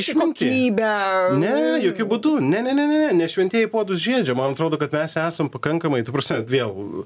išmintį? 0.00 0.50
Ne, 1.38 1.54
jokių 1.84 2.08
būdų. 2.10 2.34
Ne, 2.42 2.62
ne, 2.62 2.74
ne, 2.74 2.86
ne, 2.90 3.12
ne 3.12 3.28
šventieji 3.28 3.70
podus 3.70 4.02
žaidžia. 4.02 4.34
Man 4.34 4.56
atrodo, 4.56 4.78
kad 4.78 4.92
mes 4.92 5.14
esam 5.34 5.50
pakankamai, 5.52 6.04
tu 6.06 6.14
prasme, 6.14 6.40
vėl 6.48 7.04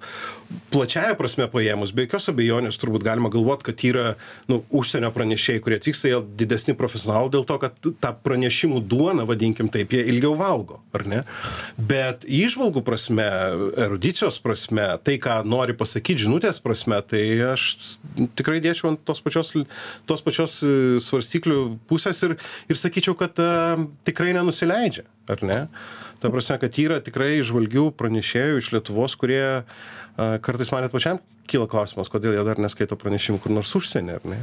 plačiaja 0.72 1.16
prasme 1.18 1.48
paėmus, 1.50 1.94
be 1.96 2.06
jokios 2.06 2.28
abejonės 2.32 2.78
turbūt 2.80 3.06
galima 3.06 3.30
galvoti, 3.32 3.66
kad 3.70 3.84
yra 3.88 4.06
nu, 4.50 4.60
užsienio 4.74 5.10
pranešėjai, 5.14 5.62
kurie 5.64 5.78
atvyksta, 5.80 6.12
jie 6.12 6.20
didesni 6.38 6.76
profesionalai 6.78 7.32
dėl 7.32 7.46
to, 7.48 7.58
kad 7.62 7.76
tą 7.88 8.12
pranešimų 8.24 8.82
duoną, 8.88 9.26
vadinkim 9.28 9.70
taip, 9.72 9.96
jie 9.96 10.04
ilgiau 10.12 10.34
valgo, 10.38 10.80
ar 10.96 11.06
ne? 11.08 11.22
Bet 11.78 12.26
išvalgų 12.28 12.84
prasme, 12.86 13.26
erudicijos 13.86 14.40
prasme, 14.44 14.90
tai, 15.04 15.18
ką 15.22 15.40
nori 15.48 15.76
pasakyti 15.78 16.26
žinutės 16.26 16.60
prasme, 16.64 17.00
tai 17.08 17.24
aš 17.52 17.68
tikrai 18.38 18.60
dėčiau 18.64 18.92
ant 18.92 19.04
tos 19.08 19.22
pačios, 19.24 19.54
tos 20.08 20.24
pačios 20.24 20.60
e, 20.66 20.74
svarstyklių 21.02 21.60
pusės 21.90 22.20
ir, 22.26 22.36
ir 22.68 22.78
sakyčiau, 22.78 23.16
kad 23.18 23.38
uh, 23.42 23.86
tikrai 24.08 24.34
nenusileidžia, 24.36 25.06
ar 25.32 25.44
ne? 25.46 25.60
Ta 26.18 26.30
prasme, 26.34 26.58
kad 26.58 26.78
yra 26.82 26.98
tikrai 27.04 27.38
žvalgių 27.46 27.88
pranešėjų 27.98 28.62
iš 28.62 28.72
Lietuvos, 28.74 29.14
kurie 29.20 29.62
kartais 30.16 30.72
man 30.74 30.82
net 30.86 30.94
pačiam 30.94 31.20
kyla 31.48 31.68
klausimas, 31.70 32.10
kodėl 32.12 32.36
jie 32.36 32.44
dar 32.46 32.60
neskaito 32.60 32.98
pranešimų 32.98 33.40
kur 33.44 33.54
nors 33.54 33.70
užsienį, 33.78 34.18
ar 34.18 34.26
ne? 34.28 34.40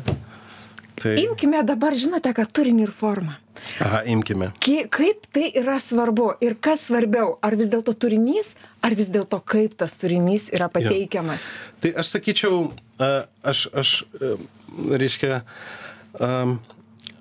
Tai... 0.96 1.12
Imkime 1.20 1.60
dabar, 1.68 1.94
žinote, 2.00 2.32
kad 2.36 2.52
turinį 2.56 2.86
ir 2.86 2.92
formą. 2.96 3.36
Aha, 3.84 4.00
imkime. 4.08 4.54
Kaip 4.64 5.26
tai 5.36 5.50
yra 5.60 5.76
svarbu 5.84 6.30
ir 6.44 6.56
kas 6.64 6.86
svarbiau, 6.88 7.34
ar 7.44 7.58
vis 7.60 7.68
dėlto 7.72 7.96
turinys, 8.00 8.54
ar 8.86 8.96
vis 8.96 9.12
dėlto 9.12 9.42
kaip 9.44 9.76
tas 9.80 9.98
turinys 10.00 10.48
yra 10.56 10.70
pateikiamas? 10.72 11.50
Ja. 11.50 11.74
Tai 11.84 11.92
aš 12.04 12.14
sakyčiau, 12.16 12.62
aš, 13.44 13.66
aš 13.76 13.94
reiškia, 15.04 15.42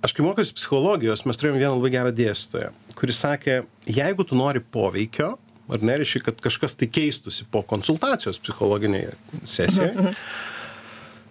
aš 0.05 0.13
kai 0.13 0.25
mokiausi 0.27 0.57
psichologijos, 0.57 1.25
mes 1.29 1.41
turėjome 1.41 1.63
vieną 1.63 1.79
labai 1.79 1.93
gerą 1.95 2.13
dėstytoją, 2.15 2.73
kuris 2.99 3.23
sakė, 3.25 3.63
jeigu 3.89 4.27
tu 4.29 4.37
nori 4.39 4.61
poveikio, 4.61 5.35
ar 5.73 5.87
nereiškia, 5.89 6.27
kad 6.27 6.43
kažkas 6.45 6.77
tai 6.77 6.91
keistusi 6.93 7.47
po 7.51 7.65
konsultacijos 7.67 8.43
psichologinėje 8.45 9.15
sesijoje, 9.43 9.95
mhm, 9.95 10.13
mhm. 10.13 10.53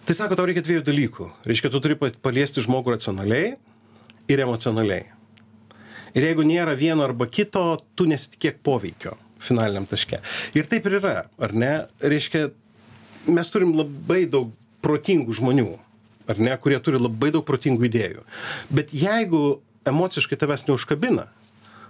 Tai 0.04 0.12
sako, 0.18 0.36
tau 0.36 0.44
reikia 0.50 0.60
dviejų 0.66 0.82
dalykų. 0.84 1.26
Reiškia, 1.48 1.70
tu 1.72 1.80
turi 1.80 1.96
paliesti 1.96 2.60
žmogų 2.66 2.98
racionaliai 2.98 3.54
ir 4.28 4.42
emocionaliai. 4.44 5.06
Ir 6.12 6.26
jeigu 6.28 6.44
nėra 6.44 6.74
vieno 6.76 7.06
arba 7.06 7.24
kito, 7.32 7.62
tu 7.96 8.04
nesitikėk 8.12 8.60
poveikio 8.68 9.16
finaliniam 9.44 9.88
taške. 9.88 10.20
Ir 10.60 10.68
taip 10.72 10.90
ir 10.90 10.98
yra, 11.00 11.14
ar 11.40 11.56
ne? 11.56 11.72
Reiškia, 12.04 12.50
mes 13.32 13.54
turim 13.54 13.72
labai 13.78 14.26
daug 14.28 14.52
protingų 14.84 15.38
žmonių, 15.40 15.70
ar 16.30 16.40
ne, 16.40 16.56
kurie 16.62 16.80
turi 16.84 17.02
labai 17.02 17.32
daug 17.36 17.46
protingų 17.48 17.88
idėjų. 17.90 18.26
Bet 18.74 18.94
jeigu 18.96 19.62
emociškai 19.90 20.40
tavęs 20.40 20.68
neužkabina, 20.70 21.28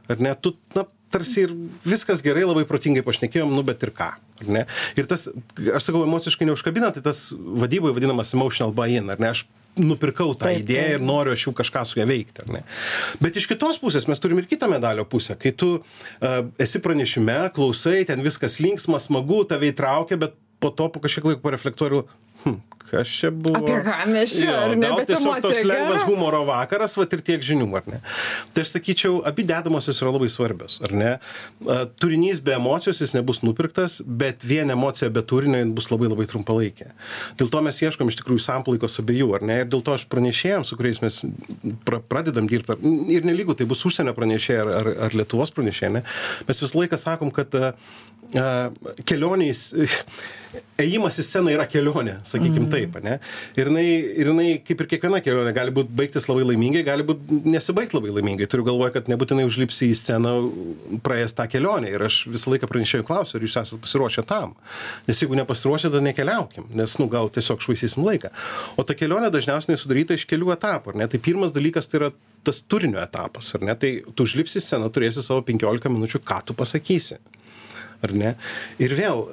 ar 0.10 0.22
ne, 0.24 0.34
tu, 0.42 0.56
na, 0.75 0.86
tarsi 1.13 1.46
ir 1.46 1.54
viskas 1.86 2.24
gerai, 2.25 2.46
labai 2.48 2.66
protingai 2.70 3.04
pašnekėjom, 3.06 3.52
nu 3.54 3.63
bet 3.66 3.84
ir 3.86 3.94
ką, 3.96 4.10
ar 4.18 4.54
ne? 4.56 4.63
Ir 4.98 5.10
tas, 5.10 5.28
aš 5.30 5.90
sakau, 5.90 6.04
emociškai 6.08 6.48
neužkabina, 6.50 6.90
tai 6.96 7.04
tas 7.06 7.28
vadyboje 7.34 7.98
vadinamas 8.00 8.34
emotional 8.34 8.74
buy-in, 8.75 9.12
ar 9.13 9.22
ne? 9.22 9.34
Aš 9.36 9.46
nupirkau 9.80 10.34
tą 10.38 10.50
taip, 10.50 10.63
idėją 10.63 10.90
taip. 10.90 11.00
ir 11.00 11.06
noriu 11.06 11.34
aš 11.34 11.48
jau 11.48 11.54
kažką 11.58 11.84
su 11.90 12.00
ją 12.02 12.06
veikti, 12.10 12.46
ar 12.46 12.52
ne? 12.58 12.63
Bet 13.22 13.38
iš 13.40 13.48
kitos 13.50 13.80
pusės 13.82 14.06
mes 14.10 14.22
turim 14.22 14.42
ir 14.42 14.50
kitą 14.50 14.70
medalio 14.70 15.06
pusę, 15.10 15.38
kai 15.40 15.54
tu 15.58 15.75
uh, 15.80 16.40
esi 16.62 16.82
pranešime, 16.84 17.40
klausai, 17.56 18.04
ten 18.10 18.22
viskas 18.25 18.60
linksma, 18.62 19.02
smagu, 19.02 19.44
tave 19.50 19.72
įtraukia, 19.74 20.20
bet 20.22 20.38
po 20.63 20.72
to 20.72 20.88
po 20.94 21.02
kažkiek 21.04 21.25
laiko 21.28 21.44
pareflektuoju, 21.44 22.04
hm, 22.46 22.60
kas 22.90 23.10
čia 23.10 23.32
buvo. 23.34 23.62
Apie 23.62 23.80
ką 23.86 23.98
mes 24.12 24.36
čia, 24.38 24.54
ar 24.66 24.75
ne? 24.78 24.90
Bet 24.98 25.10
tiesiog 25.12 25.42
toks 25.44 25.63
lengvas 25.68 26.06
humoro 26.08 26.44
vakaras, 26.48 26.96
va 27.00 27.08
ir 27.08 27.24
tiek 27.25 27.44
žinių, 27.46 27.68
ar 27.80 27.90
ne? 27.90 28.00
Tai 28.54 28.66
aš 28.66 28.75
sakyčiau, 28.75 29.22
abi 29.30 29.46
dedamosios 29.50 30.02
yra 30.04 30.13
labai 30.13 30.30
svarbios, 30.34 30.80
ar 30.86 30.94
ne? 30.98 31.12
Turinys 32.02 32.42
be 32.44 32.56
emocijos 32.58 33.02
jis 33.04 33.16
nebus 33.18 33.42
nupirktas, 33.46 34.00
bet 34.06 34.46
vien 34.48 34.74
emocija 34.74 35.12
be 35.13 35.24
turinio 35.25 35.63
bus 35.75 35.90
labai 35.94 36.12
labai 36.12 36.28
trumpalaikė. 36.30 36.92
Dėl 37.40 37.52
to 37.54 37.63
mes 37.66 37.82
ieškom 37.84 38.12
iš 38.12 38.20
tikrųjų 38.22 38.46
samplaikos 38.46 39.00
abiejų, 39.04 39.30
ar 39.40 39.48
ne? 39.48 39.60
Ir 39.63 39.72
dėl 39.72 39.84
to 39.86 39.98
aš 39.98 40.08
pranešėjams, 40.12 40.70
su 40.70 40.80
kuriais 40.80 41.02
mes 41.04 41.22
pra, 41.88 42.02
pradedam 42.02 42.50
dirbti, 42.50 42.78
ir 43.13 43.28
nelygų 43.28 43.58
tai 43.60 43.70
bus 43.70 43.84
užsienio 43.88 44.16
pranešėjai 44.18 44.63
ar, 44.63 44.74
ar, 44.82 44.92
ar 45.08 45.18
Lietuvos 45.18 45.54
pranešėjai, 45.56 45.94
ne? 46.00 46.04
mes 46.48 46.62
visą 46.63 46.80
laiką 46.80 47.00
sakom, 47.00 47.32
kad 47.34 47.54
uh, 47.58 47.72
kelioniais, 49.08 49.66
ėjimas 50.84 51.20
į 51.20 51.25
sceną 51.28 51.54
yra 51.56 51.68
kelionė, 51.70 52.20
sakykim 52.28 52.66
mm. 52.66 52.72
Taip, 52.74 52.98
ne? 53.06 53.18
Ir 53.60 53.70
jinai, 53.70 53.86
ir 54.20 54.30
jinai, 54.32 54.48
kaip 54.65 54.84
ir 54.84 54.89
kiekviena 54.94 55.22
kelionė, 55.24 55.53
gali 55.56 55.74
būti 55.75 55.94
baigtis 55.98 56.27
labai 56.30 56.46
laimingai, 56.48 56.84
gali 56.88 57.06
būti 57.08 57.39
nesibaigti 57.46 57.98
labai 57.98 58.13
laimingai. 58.18 58.48
Turiu 58.51 58.65
galvoje, 58.68 58.96
kad 58.98 59.10
nebūtinai 59.12 59.46
užlipsi 59.48 59.92
į 59.92 59.98
sceną 60.00 60.34
praėjęs 61.06 61.38
tą 61.38 61.48
kelionę. 61.51 61.92
Ir 61.94 62.06
aš 62.08 62.24
visą 62.34 62.53
laiką 62.53 62.70
pranešėjau 62.72 63.08
klausiu, 63.08 63.38
ar 63.39 63.48
jūs 63.48 63.58
esate 63.62 63.82
pasiruošę 63.84 64.25
tam. 64.30 64.56
Nes 65.10 65.22
jeigu 65.24 65.38
nepasiruošę, 65.39 65.92
tada 65.94 66.03
nekeliaukim, 66.06 66.70
nes, 66.77 66.98
nu, 67.01 67.10
gal 67.12 67.32
tiesiog 67.34 67.63
švaistysim 67.63 68.06
laiką. 68.08 68.34
O 68.77 68.88
ta 68.88 68.98
kelionė 68.98 69.32
dažniausiai 69.34 69.80
sudaryta 69.80 70.18
iš 70.18 70.27
kelių 70.30 70.53
etapų, 70.58 70.94
ar 70.94 71.03
ne? 71.03 71.10
Tai 71.12 71.22
pirmas 71.24 71.56
dalykas 71.56 71.89
tai 71.89 72.01
yra 72.01 72.12
tas 72.44 72.60
turinio 72.68 73.00
etapas, 73.03 73.53
ar 73.56 73.63
ne? 73.63 73.77
Tai 73.80 73.94
tu 74.15 74.27
užlipsi 74.27 74.60
į 74.60 74.65
sceną, 74.65 74.92
turėsi 74.94 75.24
savo 75.24 75.44
15 75.46 75.92
minučių, 75.94 76.24
ką 76.27 76.42
tu 76.50 76.58
pasakysi 76.58 77.22
ar 78.06 78.14
ne? 78.18 78.34
Ir 78.82 78.96
vėl, 78.98 79.24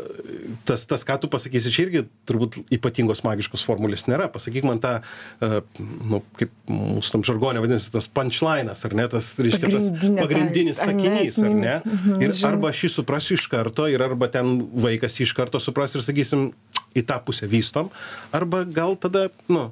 tas, 0.69 0.85
tas 0.89 1.05
ką 1.07 1.19
tu 1.23 1.31
pasakysi, 1.33 1.73
čia 1.75 1.87
irgi 1.87 2.05
turbūt 2.29 2.61
ypatingos 2.77 3.25
magiškos 3.27 3.65
formulės 3.67 4.07
nėra. 4.09 4.29
Pasakyk 4.33 4.67
man 4.69 4.83
tą, 4.83 4.97
uh, 5.00 5.59
nu, 5.81 6.23
kaip 6.39 6.53
mūsų 6.71 7.17
tam 7.17 7.27
žargonė 7.31 7.65
vadinasi, 7.65 7.93
tas 7.95 8.09
punchlinas, 8.11 8.85
ar 8.89 8.97
ne, 8.99 9.09
tas, 9.12 9.33
reiškia, 9.43 9.73
tas 9.75 9.91
pagrindinis 10.21 10.83
sakinys, 10.83 11.41
ar 11.45 11.57
ne? 11.57 11.77
Mhm, 11.85 12.23
ir 12.27 12.37
arba 12.49 12.73
aš 12.73 12.87
jį 12.87 12.93
suprasiu 12.99 13.39
iš 13.39 13.49
karto, 13.53 13.89
ir 13.91 14.03
arba 14.05 14.31
ten 14.33 14.59
vaikas 14.87 15.21
iš 15.23 15.35
karto 15.37 15.61
supras 15.62 15.97
ir 15.97 16.07
sakysim, 16.07 16.50
į 16.97 17.05
tą 17.07 17.21
pusę 17.23 17.47
vystom, 17.50 17.91
arba 18.35 18.65
gal 18.67 18.97
tada, 18.99 19.29
nu, 19.50 19.69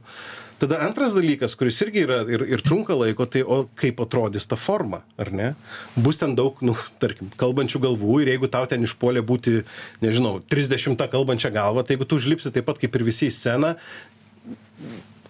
tada 0.59 0.81
antras 0.83 1.15
dalykas 1.15 1.55
kuris 1.59 1.79
irgi 1.85 2.03
yra 2.07 2.19
ir 2.31 2.43
ir 2.49 2.63
trunka 2.67 2.97
laiko 2.99 3.27
tai 3.31 3.45
o 3.47 3.61
kaip 3.79 4.03
atrodys 4.03 4.49
ta 4.51 4.59
forma 4.59 5.03
ar 5.19 5.31
ne? 5.33 5.53
Bus 5.97 6.19
ten 6.19 6.35
daug 6.39 6.59
nu 6.65 6.75
tarkim 7.03 7.31
kalbančių 7.39 7.83
galvų 7.87 8.23
ir 8.25 8.33
jeigu 8.35 8.51
tau 8.51 8.67
ten 8.71 8.83
išpuolė 8.87 9.23
būti 9.27 9.63
nežinau 10.03 10.39
trisdešimta 10.51 11.09
kalbančia 11.13 11.53
galva 11.55 11.87
tai 11.87 11.97
jeigu 11.97 12.09
tu 12.11 12.19
užlipsi 12.19 12.53
taip 12.55 12.67
pat 12.71 12.83
kaip 12.83 12.99
ir 12.99 13.07
visi 13.07 13.31
į 13.31 13.35
sceną 13.35 13.77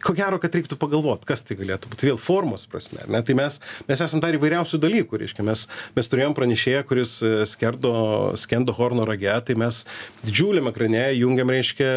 ko 0.02 0.14
gero 0.16 0.38
kad 0.42 0.54
reiktų 0.54 0.78
pagalvot 0.80 1.24
kas 1.28 1.44
tai 1.46 1.56
galėtų 1.58 1.90
būt 1.92 2.04
vėl 2.06 2.18
formos 2.20 2.66
prasme 2.70 3.02
ar 3.02 3.10
ne? 3.12 3.22
Tai 3.26 3.36
mes 3.38 3.58
mes 3.88 4.02
esam 4.04 4.22
dar 4.22 4.36
įvairiausių 4.36 4.80
dalykų 4.82 5.22
reiškia 5.22 5.46
mes 5.46 5.66
mes 5.96 6.10
turėjom 6.10 6.36
pranešėją 6.38 6.84
kuris 6.88 7.14
e, 7.22 7.32
skerdo 7.50 7.92
skendo 8.40 8.74
horno 8.76 9.06
rage 9.08 9.34
tai 9.48 9.58
mes 9.58 9.82
didžiuliam 10.24 10.70
ekrane 10.70 11.04
jungiam 11.18 11.52
reiškia 11.54 11.90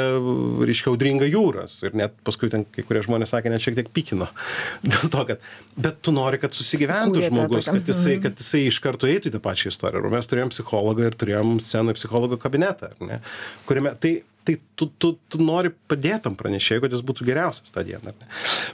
reiškia 0.68 0.92
audringą 0.94 1.30
jūrą 1.30 1.68
ir 1.88 1.98
net 2.04 2.18
paskui 2.28 2.52
ten 2.54 2.66
kai 2.66 2.86
kurie 2.88 3.04
žmonės 3.06 3.36
sakė 3.36 3.54
net 3.54 3.66
šiek 3.66 3.78
tiek 3.80 3.92
pykino 3.94 4.30
dėl 4.92 5.12
to 5.14 5.28
kad 5.34 5.46
bet 5.78 6.02
tu 6.06 6.16
nori 6.16 6.42
kad 6.42 6.58
susigyventų 6.58 7.28
žmogus 7.28 7.70
kad 7.70 7.94
jisai 7.94 8.18
mhm. 8.18 8.26
kad 8.26 8.42
jisai 8.42 8.66
iš 8.70 8.82
karto 8.84 9.10
eitų 9.10 9.32
į 9.32 9.36
tą 9.36 9.44
pačią 9.44 9.72
istoriją. 9.72 10.02
Ir 10.02 10.16
mes 10.16 10.30
turėjom 10.32 10.52
psichologą 10.54 11.08
ir 11.10 11.18
turėjom 11.20 11.56
scenoj 11.64 11.98
psichologo 12.00 12.40
kabinetą 12.42 12.92
ar 12.92 13.08
ne 13.08 13.22
kuriame 13.70 13.94
tai 14.02 14.20
tai 14.48 14.58
tu 14.76 14.90
tu 14.98 15.14
tu 15.30 15.42
nori 15.42 15.72
padėt 15.92 16.26
tam 16.26 16.36
pranešėjui 16.40 16.86
kad 16.86 16.96
jis 16.96 17.04
būtų 17.06 17.28
geriausias 17.28 17.74
tą 17.74 17.84
dieną 17.86 18.14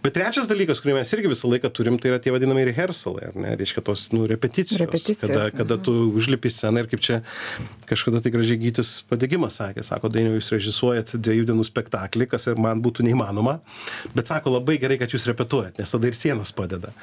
Bet 0.03 0.15
trečias 0.15 0.47
dalykas, 0.49 0.81
kurį 0.83 0.97
mes 0.97 1.11
irgi 1.15 1.31
visą 1.31 1.49
laiką 1.51 1.71
turim, 1.73 1.97
tai 2.01 2.11
yra 2.11 2.19
tie 2.23 2.31
vadinami 2.33 2.65
rehersalai, 2.69 3.29
ar 3.31 3.37
ne, 3.39 3.53
reiškia 3.59 3.83
tos, 3.85 4.07
nu, 4.13 4.25
repeticijos. 4.29 4.79
Repeticijos, 4.81 5.21
Kada, 5.23 5.49
kada 5.55 5.77
tu 5.81 5.93
užlipi 6.17 6.51
sceną 6.53 6.83
ir 6.83 6.89
kaip 6.91 7.03
čia 7.03 7.19
kažkada 7.89 8.21
tai 8.23 8.31
gražiai 8.33 8.59
gytis 8.61 8.91
padegimas 9.09 9.57
sakė, 9.59 9.83
sako, 9.85 10.11
dainiau, 10.13 10.35
jūs 10.37 10.51
režisuojat 10.53 11.15
dviejų 11.23 11.47
dienų 11.49 11.65
spektaklį, 11.67 12.29
kas 12.31 12.47
ir 12.51 12.59
man 12.61 12.81
būtų 12.85 13.05
neįmanoma, 13.07 13.57
bet 14.15 14.29
sako, 14.29 14.57
labai 14.57 14.77
gerai, 14.81 14.99
kad 15.01 15.13
jūs 15.15 15.27
repetuojat, 15.31 15.79
nes 15.81 15.95
tada 15.95 16.09
ir 16.09 16.17
sienos 16.17 16.53
padeda. 16.55 16.93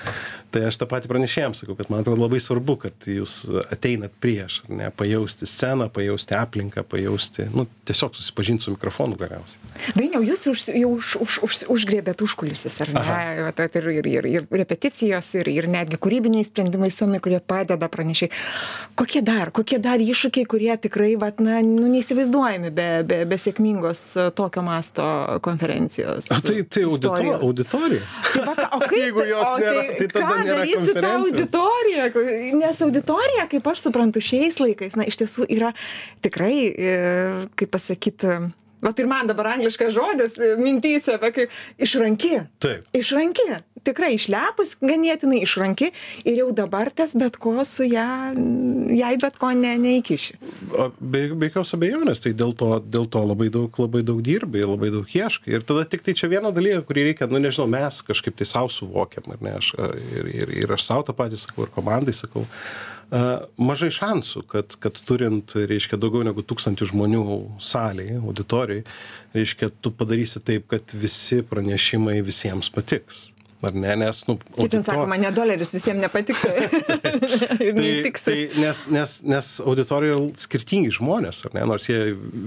Tai 0.54 0.66
aš 0.68 0.78
tą 0.78 0.88
patį 0.90 1.11
pranešėjams 1.11 1.64
sakau, 1.64 1.76
kad 1.78 1.90
man 1.92 2.04
atrodo 2.04 2.23
labai 2.23 2.40
svarbu, 2.42 2.76
kad 2.87 3.09
jūs 3.11 3.40
ateinat 3.75 4.14
prieš, 4.23 4.61
ar 4.68 4.76
ne, 4.78 4.90
pajausti 4.94 5.49
sceną, 5.50 5.88
pajausti 5.94 6.37
aplinką, 6.38 6.85
pajausti, 6.87 7.49
nu, 7.54 7.66
tiesiog 7.88 8.14
susipažinti 8.14 8.53
su 8.62 8.75
mikrofonu 8.75 9.18
galiausiai. 9.20 9.73
Dainiau, 9.96 10.23
jūs 10.25 10.46
už, 10.50 10.64
jau 10.75 10.90
už, 10.96 11.14
už, 11.25 11.38
už, 11.46 11.58
užgrėbėt 11.75 12.23
užkulisius, 12.25 12.80
ar 12.84 12.92
ne? 12.94 13.04
Vat, 13.46 13.61
ir, 13.64 13.88
ir, 13.99 14.08
ir, 14.11 14.28
ir 14.30 14.46
repeticijos, 14.62 15.32
ir, 15.38 15.50
ir 15.52 15.68
netgi 15.70 15.99
kūrybiniai 16.00 16.46
sprendimai 16.46 16.90
scenai, 16.94 17.20
kurie 17.25 17.40
padeda 17.40 17.88
pranešiai. 17.90 18.30
Kokie 18.99 19.23
dar, 19.26 19.50
kokie 19.54 19.80
dar 19.82 20.02
iššūkiai, 20.02 20.46
kurie 20.50 20.75
tikrai, 20.80 21.14
vat, 21.20 21.40
na, 21.44 21.61
nu, 21.64 21.88
neįsivaizduojami 21.92 22.73
be, 22.75 22.88
be, 23.08 23.20
be 23.28 23.38
sėkmingos 23.40 24.04
e, 24.16 24.28
tokio 24.37 24.64
masto 24.66 25.04
konferencijos. 25.44 26.30
O 26.30 26.40
tai, 26.44 26.62
tai 26.68 26.84
audito, 26.87 27.14
istorijos? 27.14 27.42
auditorija. 27.49 28.08
Tai 28.30 28.44
va, 28.49 28.56
o 28.70 28.80
kaip, 28.84 28.99
Jeigu 29.04 29.26
jos 29.28 29.49
o 29.49 29.58
nėra, 29.61 29.84
tai 29.99 30.08
tada 30.12 30.25
ką 30.25 30.38
nėra 30.42 30.66
su 30.66 30.75
ta 30.75 30.84
konferencijos. 30.84 31.56
auditorija? 31.56 32.58
Nes 32.61 32.82
auditorija, 32.88 33.49
kaip 33.52 33.70
aš 33.73 33.87
suprantu, 33.88 34.23
šiais 34.25 34.61
laikais, 34.62 34.99
na, 34.99 35.08
iš 35.11 35.20
tiesų 35.23 35.49
yra 35.52 35.73
tikrai, 36.25 36.54
e, 36.70 36.94
kaip 37.58 37.75
pasakyti, 37.75 38.38
Vat 38.85 38.99
ir 39.00 39.09
man 39.09 39.29
dabar 39.31 39.55
angliškas 39.55 39.95
žodis 39.97 40.37
e, 40.38 40.55
mintyse, 40.61 41.17
bet 41.21 41.38
kaip 41.38 41.55
išranki. 41.81 42.35
Taip. 42.61 42.91
Išranki. 42.97 43.49
Tikrai 43.85 44.14
išlepus 44.17 44.75
ganėtinai 44.81 45.43
išranki 45.45 45.91
ir 46.25 46.38
jau 46.38 46.49
dabar 46.57 46.88
tas 46.95 47.12
bet 47.19 47.37
ko 47.41 47.59
su 47.69 47.85
ją, 47.85 48.07
jai 48.97 49.12
bet 49.21 49.37
ko 49.41 49.50
ne, 49.57 49.75
neįkiši. 49.81 50.38
Be, 50.99 51.26
be 51.35 51.50
jokios 51.50 51.75
abejonės, 51.76 52.23
tai 52.25 52.33
dėl 52.37 52.55
to, 52.57 52.71
dėl 52.81 53.09
to 53.12 53.21
labai 53.25 53.50
daug, 53.53 53.76
labai 53.85 54.00
daug 54.07 54.23
dirbai, 54.25 54.64
labai 54.64 54.91
daug 54.95 55.09
ieškai. 55.09 55.53
Ir 55.53 55.67
tada 55.69 55.85
tik 55.88 56.07
tai 56.07 56.17
čia 56.17 56.31
vieną 56.33 56.55
dalyką, 56.57 56.85
kurį 56.88 57.09
reikia, 57.11 57.29
nu 57.31 57.43
nežinau, 57.43 57.69
mes 57.71 58.00
kažkaip 58.07 58.38
tai 58.41 58.49
savo 58.49 58.73
suvokiam, 58.73 59.29
ar 59.35 59.45
ne, 59.45 59.55
aš, 59.61 59.75
a, 59.76 59.91
ir, 60.17 60.33
ir, 60.33 60.55
ir 60.64 60.75
aš 60.76 60.88
savo 60.88 61.05
tą 61.07 61.17
patį 61.17 61.41
sakau, 61.45 61.67
ir 61.67 61.75
komandai 61.75 62.17
sakau, 62.17 62.47
a, 62.47 63.25
mažai 63.61 63.93
šansų, 63.95 64.47
kad, 64.50 64.79
kad 64.81 65.03
turint, 65.09 65.57
reiškia, 65.59 66.00
daugiau 66.00 66.25
negu 66.26 66.47
tūkstantį 66.47 66.88
žmonių 66.95 67.26
salėje, 67.62 68.19
auditorijai, 68.23 68.88
reiškia, 69.37 69.71
tu 69.85 69.93
padarysi 69.95 70.43
taip, 70.45 70.69
kad 70.73 70.97
visi 70.97 71.43
pranešimai 71.47 72.21
visiems 72.25 72.73
patiks. 72.73 73.29
Ar 73.64 73.75
ne, 73.76 73.94
nes, 74.04 74.21
nu, 74.28 74.37
Kaip 74.38 74.71
ten 74.71 74.80
audito- 74.80 74.85
sakoma, 74.90 75.16
ne 75.21 75.30
doleris 75.35 75.73
visiems 75.75 76.02
nepatiks. 76.04 76.42
ir 77.64 77.73
tai, 77.73 77.73
neįtiks. 77.78 78.25
tai 78.26 78.37
nes, 78.61 78.83
nes, 78.92 79.14
nes 79.25 79.50
auditorija 79.64 80.16
yra 80.18 80.26
skirtingi 80.44 80.92
žmonės, 80.99 81.42
ar 81.49 81.54
ne? 81.56 81.64
Nors 81.71 81.88
jie 81.88 82.00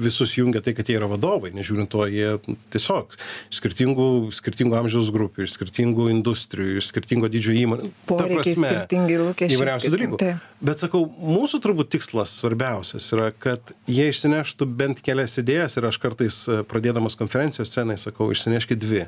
visus 0.06 0.36
jungia 0.38 0.62
tai, 0.66 0.76
kad 0.78 0.90
jie 0.90 0.98
yra 1.00 1.10
vadovai, 1.12 1.52
nežiūrint 1.56 1.90
to, 1.94 2.06
jie 2.12 2.36
tiesiog 2.74 3.16
skirtingų, 3.58 4.08
skirtingų 4.38 4.78
amžiaus 4.80 5.10
grupių, 5.16 5.48
skirtingų 5.50 6.10
industrijų, 6.14 6.84
skirtingo 6.86 7.30
dydžio 7.34 7.56
įmonių. 7.64 7.92
Poreikiai 8.10 8.42
prasme, 8.44 8.72
skirtingi, 8.76 9.20
lūkesčiai 9.24 9.58
Įvairiausių 9.58 9.94
dalykų. 9.96 10.20
taip. 10.22 10.48
Bet 10.68 10.82
sakau, 10.82 11.04
mūsų 11.22 11.60
turbūt 11.64 11.92
tikslas 11.94 12.34
svarbiausias 12.40 13.12
yra, 13.14 13.30
kad 13.34 13.74
jie 13.90 14.08
išsineštų 14.12 14.68
bent 14.80 15.02
kelias 15.06 15.38
idėjas 15.42 15.78
ir 15.78 15.86
aš 15.90 16.00
kartais 16.02 16.40
e, 16.50 16.62
pradėdamas 16.68 17.18
konferencijos 17.20 17.70
scenai 17.72 17.98
sakau, 18.02 18.32
išsineškit 18.34 18.82
dvi. 18.82 19.06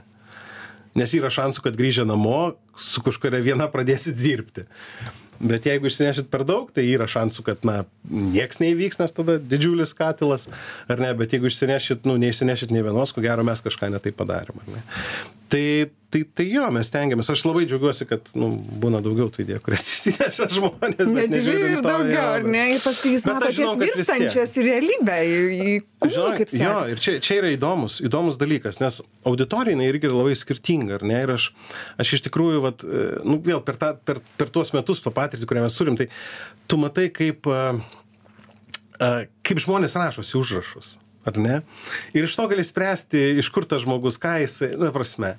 Nes 0.98 1.14
yra 1.14 1.30
šansų, 1.34 1.64
kad 1.66 1.78
grįžę 1.78 2.06
namo 2.10 2.56
su 2.80 3.04
kažkuria 3.06 3.42
viena 3.46 3.70
pradėsit 3.72 4.18
dirbti. 4.18 4.66
Bet 5.40 5.64
jeigu 5.70 5.88
išsinešit 5.88 6.28
per 6.32 6.44
daug, 6.44 6.68
tai 6.76 6.84
yra 6.90 7.06
šansų, 7.08 7.44
kad, 7.48 7.62
na, 7.68 7.86
nieks 8.12 8.60
neįvyks, 8.60 9.00
nes 9.00 9.14
tada 9.16 9.38
didžiulis 9.40 9.94
katilas, 9.96 10.50
ar 10.92 11.00
ne, 11.00 11.14
bet 11.16 11.32
jeigu 11.36 11.48
išsinešit, 11.48 12.04
nu, 12.10 12.18
neišsinešit 12.20 12.74
nei 12.76 12.84
vienos, 12.84 13.14
ko 13.16 13.24
gero 13.24 13.46
mes 13.48 13.64
kažką 13.64 13.88
netai 13.94 14.12
padarėm, 14.16 14.60
ar 14.60 14.74
ne. 14.76 14.84
Tai, 15.50 15.64
tai, 16.10 16.24
tai 16.36 16.46
jo, 16.50 16.66
mes 16.74 16.90
tengiamės. 16.92 17.30
Aš 17.32 17.44
labai 17.46 17.66
džiaugiuosi, 17.70 18.06
kad, 18.10 18.30
nu, 18.40 18.50
būna 18.82 19.02
daugiau 19.04 19.30
tų 19.34 19.44
idėjų, 19.44 19.62
kurias 19.66 19.86
išsineša 19.94 20.48
žmonės. 20.56 21.12
bet 21.16 21.34
nežiūrint 21.34 21.86
to, 21.86 21.96
jo, 22.10 22.24
ar 22.36 22.48
ne? 22.48 22.64
Ir 22.76 22.84
paskui 22.84 23.14
matote 23.18 23.52
žinau, 23.58 23.74
jas 23.78 23.98
virstančias 24.00 24.56
į 24.58 24.66
realybę, 24.66 25.18
į, 25.26 25.76
kūną, 26.02 26.30
kaip 26.40 26.54
jo, 26.54 26.62
sakoma. 26.64 26.86
ir 26.94 27.04
čia, 27.06 27.16
čia 27.26 27.40
yra 27.42 27.52
įdomus, 27.56 28.00
įdomus 28.06 28.40
dalykas, 28.42 28.80
nes 28.82 29.02
auditorija 29.30 29.78
jinai 29.78 29.90
irgi 29.92 30.10
yra 30.10 30.22
labai 30.22 30.38
skirtinga, 30.40 30.98
ar 31.00 31.06
ne? 31.12 31.20
Ir 31.28 31.36
aš, 31.36 31.50
aš 32.02 32.16
iš 32.18 32.26
tikrųjų, 32.30 32.64
vat, 32.66 32.86
e, 32.86 33.06
nu, 33.28 33.38
vėl 33.46 33.62
per, 33.66 33.78
tą, 33.82 33.94
per, 34.10 34.24
per 34.40 34.54
tuos 34.56 34.74
metus, 34.78 35.04
tą 35.06 35.14
patirtį, 35.16 35.50
kurią 35.50 35.68
mes 35.68 35.78
turim, 35.78 36.00
tai 36.00 36.10
tu 36.70 36.80
matai, 36.82 37.10
kaip, 37.14 37.50
a, 37.50 37.68
a, 38.98 39.14
kaip 39.46 39.62
žmonės 39.62 39.98
rašosi 40.00 40.40
užrašus. 40.42 40.96
Ar 41.28 41.36
ne? 41.36 41.58
Ir 42.16 42.24
iš 42.26 42.36
to 42.40 42.46
gali 42.48 42.64
spręsti, 42.64 43.20
iš 43.42 43.50
kur 43.52 43.68
tas 43.68 43.84
žmogus, 43.84 44.20
ką 44.22 44.38
jis, 44.44 44.62
na, 44.80 44.94
prasme. 44.96 45.34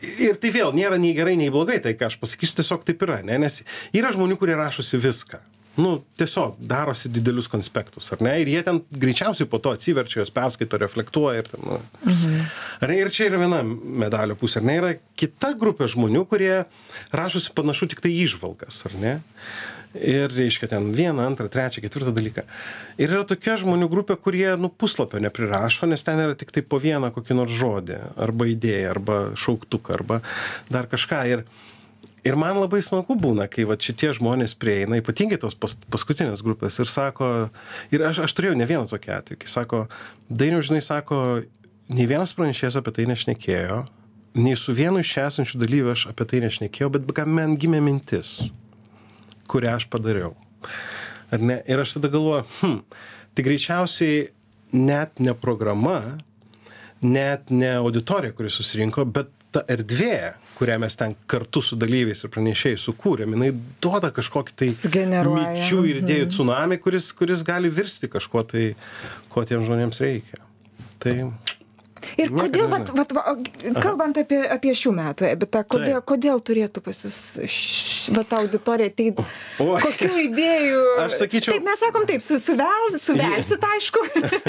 Ir 0.00 0.38
tai 0.40 0.52
vėl 0.54 0.72
nėra 0.76 0.96
nei 1.00 1.12
gerai, 1.16 1.36
nei 1.36 1.52
blogai, 1.52 1.76
tai 1.84 1.92
ką 1.98 2.08
aš 2.08 2.16
pasakysiu, 2.22 2.56
tiesiog 2.62 2.86
taip 2.88 3.04
yra, 3.04 3.20
ne? 3.26 3.36
Nes 3.44 3.60
yra 3.96 4.14
žmonių, 4.16 4.38
kurie 4.40 4.56
rašosi 4.56 5.00
viską. 5.02 5.42
Nu, 5.76 5.98
tiesiog 6.16 6.56
darosi 6.64 7.10
didelius 7.12 7.50
konspektus, 7.52 8.08
ar 8.14 8.22
ne? 8.24 8.32
Ir 8.40 8.48
jie 8.48 8.62
ten 8.64 8.80
greičiausiai 8.96 9.48
po 9.52 9.60
to 9.60 9.74
atsiverčia, 9.76 10.22
jos 10.22 10.32
perskaito, 10.32 10.80
reflektuoja 10.80 11.42
ir 11.42 11.50
ten. 11.52 11.60
Nu. 11.68 11.76
Mhm. 12.06 12.38
Ar 12.80 12.92
ne? 12.92 13.00
Ir 13.02 13.12
čia 13.12 13.28
yra 13.28 13.42
viena 13.42 13.60
medalio 14.06 14.38
pusė, 14.40 14.62
ar 14.62 14.68
ne? 14.70 14.78
Yra 14.80 14.94
kita 15.20 15.52
grupė 15.60 15.90
žmonių, 15.92 16.24
kurie 16.30 16.54
rašosi 17.12 17.52
panašu 17.56 17.90
tik 17.92 18.00
tai 18.04 18.14
išvalgas, 18.24 18.86
ar 18.88 18.96
ne? 19.02 19.18
Ir 19.94 20.32
reiškia 20.32 20.68
ten 20.68 20.90
vieną, 20.92 21.22
antrą, 21.24 21.48
trečią, 21.48 21.82
ketvirtą 21.84 22.12
dalyką. 22.14 22.44
Ir 23.00 23.12
yra 23.12 23.22
tokia 23.28 23.56
žmonių 23.60 23.88
grupė, 23.92 24.16
kurie, 24.20 24.48
nu, 24.60 24.68
puslapio 24.68 25.20
neprirašo, 25.22 25.88
nes 25.88 26.04
ten 26.04 26.20
yra 26.20 26.36
tik 26.36 26.52
tai 26.52 26.64
po 26.66 26.80
vieną 26.82 27.12
kokį 27.14 27.36
nors 27.38 27.54
žodį, 27.56 28.00
arba 28.26 28.48
idėją, 28.50 28.90
arba 28.92 29.16
šauktuką, 29.38 29.96
arba 29.96 30.20
dar 30.72 30.90
kažką. 30.90 31.22
Ir, 31.32 31.44
ir 32.26 32.36
man 32.40 32.60
labai 32.60 32.82
smagu 32.84 33.16
būna, 33.20 33.48
kai 33.48 33.64
va 33.68 33.78
šitie 33.80 34.12
žmonės 34.18 34.56
prieina, 34.60 35.00
ypatingai 35.00 35.40
tos 35.40 35.56
pas, 35.56 35.78
paskutinės 35.92 36.44
grupės, 36.44 36.76
ir 36.82 36.92
sako, 36.92 37.30
ir 37.94 38.04
aš, 38.10 38.24
aš 38.26 38.36
turėjau 38.36 38.58
ne 38.58 38.68
vieną 38.68 38.90
tokį 38.92 39.14
atvejį, 39.20 39.40
kai 39.44 39.52
sako, 39.52 39.86
dainiau, 40.28 40.60
žinai, 40.66 40.82
sako, 40.84 41.22
nei 41.88 42.10
vienas 42.10 42.36
pranešėjas 42.36 42.82
apie 42.82 42.98
tai 42.98 43.08
nešnekėjo, 43.14 43.80
nei 44.36 44.60
su 44.60 44.76
vienu 44.76 45.00
iš 45.00 45.16
esančių 45.24 45.64
dalyvių 45.64 45.94
aš 45.94 46.08
apie 46.12 46.28
tai 46.28 46.44
nešnekėjau, 46.44 46.92
bet 46.98 47.24
man 47.24 47.56
gimė 47.56 47.80
mintis 47.80 48.36
kurią 49.50 49.76
aš 49.80 49.88
padariau. 49.92 50.34
Ar 51.32 51.42
ne? 51.42 51.60
Ir 51.66 51.82
aš 51.82 51.96
tada 51.96 52.10
galvoju, 52.12 52.44
hm, 52.60 52.80
tai 53.34 53.46
greičiausiai 53.46 54.26
net 54.76 55.20
ne 55.22 55.34
programa, 55.34 56.16
net 57.02 57.50
ne 57.50 57.76
auditorija, 57.78 58.34
kuri 58.36 58.50
susirinko, 58.52 59.04
bet 59.10 59.32
ta 59.54 59.62
erdvė, 59.72 60.36
kurią 60.56 60.78
mes 60.80 60.96
ten 60.96 61.14
kartu 61.30 61.62
su 61.64 61.76
dalyviais 61.78 62.22
ir 62.24 62.32
pranešėjais 62.32 62.86
sukūrėm, 62.88 63.34
jinai 63.36 63.50
duoda 63.84 64.10
kažkokį 64.14 64.56
tai 64.62 64.70
minčių 64.72 65.82
ir 65.90 66.00
idėjų 66.02 66.30
tsunami, 66.32 66.80
kuris, 66.82 67.10
kuris 67.16 67.44
gali 67.46 67.70
virsti 67.72 68.10
kažkuo 68.12 68.44
tai, 68.48 68.66
ko 69.32 69.44
tiems 69.48 69.68
žmonėms 69.68 70.00
reikia. 70.04 70.40
Tai 71.02 71.14
Ir 72.20 72.30
Niekad 72.30 72.50
kodėl, 72.52 72.66
vat, 72.70 72.90
vat, 72.96 73.12
va, 73.16 73.22
kalbant 73.82 74.18
apie, 74.20 74.38
apie 74.52 74.72
šių 74.76 74.92
metų, 74.96 75.28
bet 75.40 75.54
kodėl, 75.70 75.96
Taip. 75.98 76.04
kodėl 76.10 76.42
turėtų 76.44 76.82
pas 76.84 77.00
jūs 77.06 77.18
vat, 78.16 78.34
auditorija 78.36 78.92
ateiti? 78.92 79.24
Kokių 79.58 80.10
idėjų? 80.26 80.82
Aš 81.06 81.16
sakyčiau- 81.22 81.54
Taip, 81.56 81.64
mes 81.66 81.80
sakom 81.82 82.06
taip, 82.08 82.22
su, 82.24 82.38
suvel, 82.42 82.96
suvelsit, 83.00 83.64
aišku. 83.70 84.04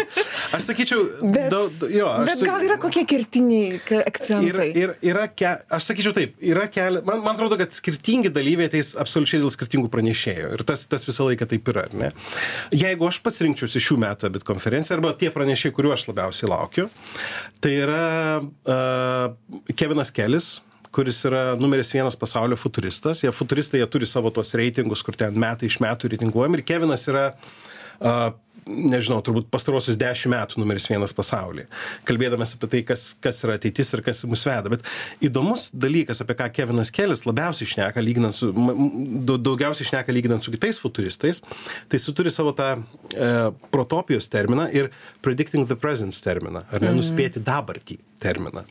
aš 0.57 0.67
sakyčiau, 0.69 1.05
bet, 1.23 1.47
daug, 1.53 1.87
jo, 1.91 2.09
aš 2.11 2.31
bet 2.33 2.43
gal 2.49 2.65
yra 2.67 2.77
kokie 2.81 3.05
kertiniai 3.09 3.79
ka- 3.87 3.95
Ir, 3.97 4.05
akcentai? 4.11 4.67
ir 4.77 4.93
yra, 5.11 5.25
ke, 5.31 5.53
aš 5.79 5.89
sakyčiau 5.91 6.13
taip, 6.17 6.35
yra 6.43 6.67
keli, 6.71 7.01
man, 7.07 7.23
man 7.25 7.35
atrodo, 7.39 7.57
kad 7.59 7.71
skirtingi 7.75 8.31
dalyviai 8.33 8.69
ateis 8.69 8.93
absoliučiai 8.99 9.41
dėl 9.43 9.53
skirtingų 9.55 9.89
pranešėjų. 9.93 10.51
Ir 10.59 10.65
tas, 10.67 10.85
tas 10.91 11.07
visą 11.07 11.27
laiką 11.31 11.47
taip 11.49 11.71
yra, 11.73 11.87
ar 11.87 11.95
ne? 11.97 12.11
Jeigu 12.75 13.07
aš 13.09 13.21
pats 13.25 13.41
rinkčiausi 13.45 13.81
šių 13.87 13.99
metų 14.03 14.29
abit 14.31 14.45
konferenciją, 14.47 14.99
arba 14.99 15.13
tie 15.17 15.31
pranešėjai, 15.33 15.73
kuriuo 15.77 15.95
aš 15.95 16.07
labiausiai 16.11 16.51
laukiu, 16.51 16.87
tai 17.63 17.73
yra 17.81 18.05
uh, 18.41 19.61
Kevinas 19.75 20.13
Kelis 20.13 20.57
kuris 20.97 21.19
yra 21.27 21.55
numeris 21.59 21.91
vienas 21.93 22.15
pasaulio 22.17 22.57
futuristas. 22.57 23.21
Jie 23.21 23.31
futuristai, 23.35 23.81
jie 23.83 23.87
turi 23.91 24.07
savo 24.09 24.31
tos 24.33 24.55
reitingus, 24.57 25.03
kur 25.05 25.17
ten 25.19 25.35
metai 25.37 25.69
iš 25.69 25.77
metų 25.83 26.09
reitinguojami. 26.13 26.57
Ir 26.57 26.65
Kevinas 26.65 27.05
yra 27.11 27.25
uh, 27.35 28.31
nežinau, 28.67 29.19
turbūt 29.25 29.49
pastarosius 29.53 29.97
dešimt 29.99 30.33
metų 30.33 30.61
numeris 30.61 30.87
vienas 30.89 31.13
pasaulyje, 31.15 31.67
kalbėdamas 32.07 32.53
apie 32.55 32.69
tai, 32.71 32.81
kas, 32.87 33.09
kas 33.23 33.41
yra 33.45 33.57
ateitis 33.59 33.93
ir 33.95 34.03
kas 34.05 34.23
mus 34.29 34.43
veda. 34.47 34.71
Bet 34.73 34.85
įdomus 35.23 35.69
dalykas, 35.73 36.21
apie 36.23 36.37
ką 36.39 36.49
Kevinas 36.55 36.91
Kelis 36.93 37.25
labiausiai 37.27 37.69
šneka, 37.73 38.03
lyginant 38.03 38.37
su, 38.37 38.51
daugiausiai 39.31 39.91
šneka 39.91 40.15
lyginant 40.15 40.45
su 40.45 40.53
kitais 40.53 40.81
futuristais, 40.81 41.43
tai 41.87 42.01
jis 42.01 42.09
turi 42.17 42.33
savo 42.33 42.53
tą 42.57 42.73
e, 42.77 43.31
protopijos 43.73 44.29
terminą 44.31 44.67
ir 44.75 44.91
predicting 45.25 45.67
the 45.67 45.77
present 45.79 46.15
terminą, 46.23 46.63
ar 46.71 46.83
ne, 46.83 46.93
nuspėti 46.97 47.43
dabartį. 47.43 48.01
Terminą. 48.21 48.65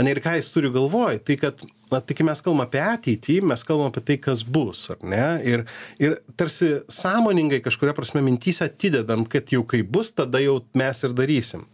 Ane, 0.00 0.12
ir 0.12 0.22
ką 0.24 0.36
jis 0.38 0.52
turi 0.54 0.72
galvoj, 0.74 1.20
tai 1.26 1.38
kad 1.40 1.64
na, 1.90 2.00
kai 2.00 2.24
mes 2.26 2.42
kalbam 2.42 2.64
apie 2.64 2.80
ateitį, 2.82 3.36
mes 3.46 3.62
kalbam 3.66 3.90
apie 3.92 4.02
tai, 4.06 4.16
kas 4.22 4.42
bus, 4.42 4.82
ar 4.90 5.02
ne? 5.06 5.24
Ir, 5.46 5.62
ir 6.02 6.16
tarsi 6.38 6.80
sąmoningai 6.92 7.60
kažkuria 7.64 7.94
prasme 7.96 8.22
mintys 8.26 8.58
atidedam, 8.64 9.22
kad 9.30 9.52
jau 9.54 9.62
kai 9.68 9.82
bus, 9.86 10.10
tada 10.16 10.40
jau 10.42 10.58
mes 10.78 11.02
ir 11.06 11.14
darysim. 11.16 11.66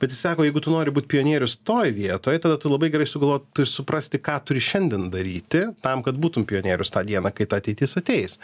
Bet 0.00 0.14
jis 0.14 0.22
sako, 0.22 0.46
jeigu 0.46 0.62
tu 0.62 0.70
nori 0.70 0.94
būti 0.94 1.10
pionierius 1.16 1.58
toj 1.66 1.90
vietoje, 1.96 2.42
tada 2.44 2.58
tu 2.62 2.70
labai 2.70 2.92
gerai 2.94 3.08
sugalvoti 3.10 3.64
ir 3.64 3.70
suprasti, 3.70 4.20
ką 4.22 4.38
turi 4.46 4.62
šiandien 4.62 5.08
daryti, 5.14 5.64
tam, 5.82 6.04
kad 6.06 6.18
būtum 6.20 6.46
pionierius 6.46 6.94
tą 6.94 7.02
dieną, 7.08 7.34
kai 7.34 7.48
ta 7.50 7.58
ateitis 7.62 7.98
ateis. 7.98 8.38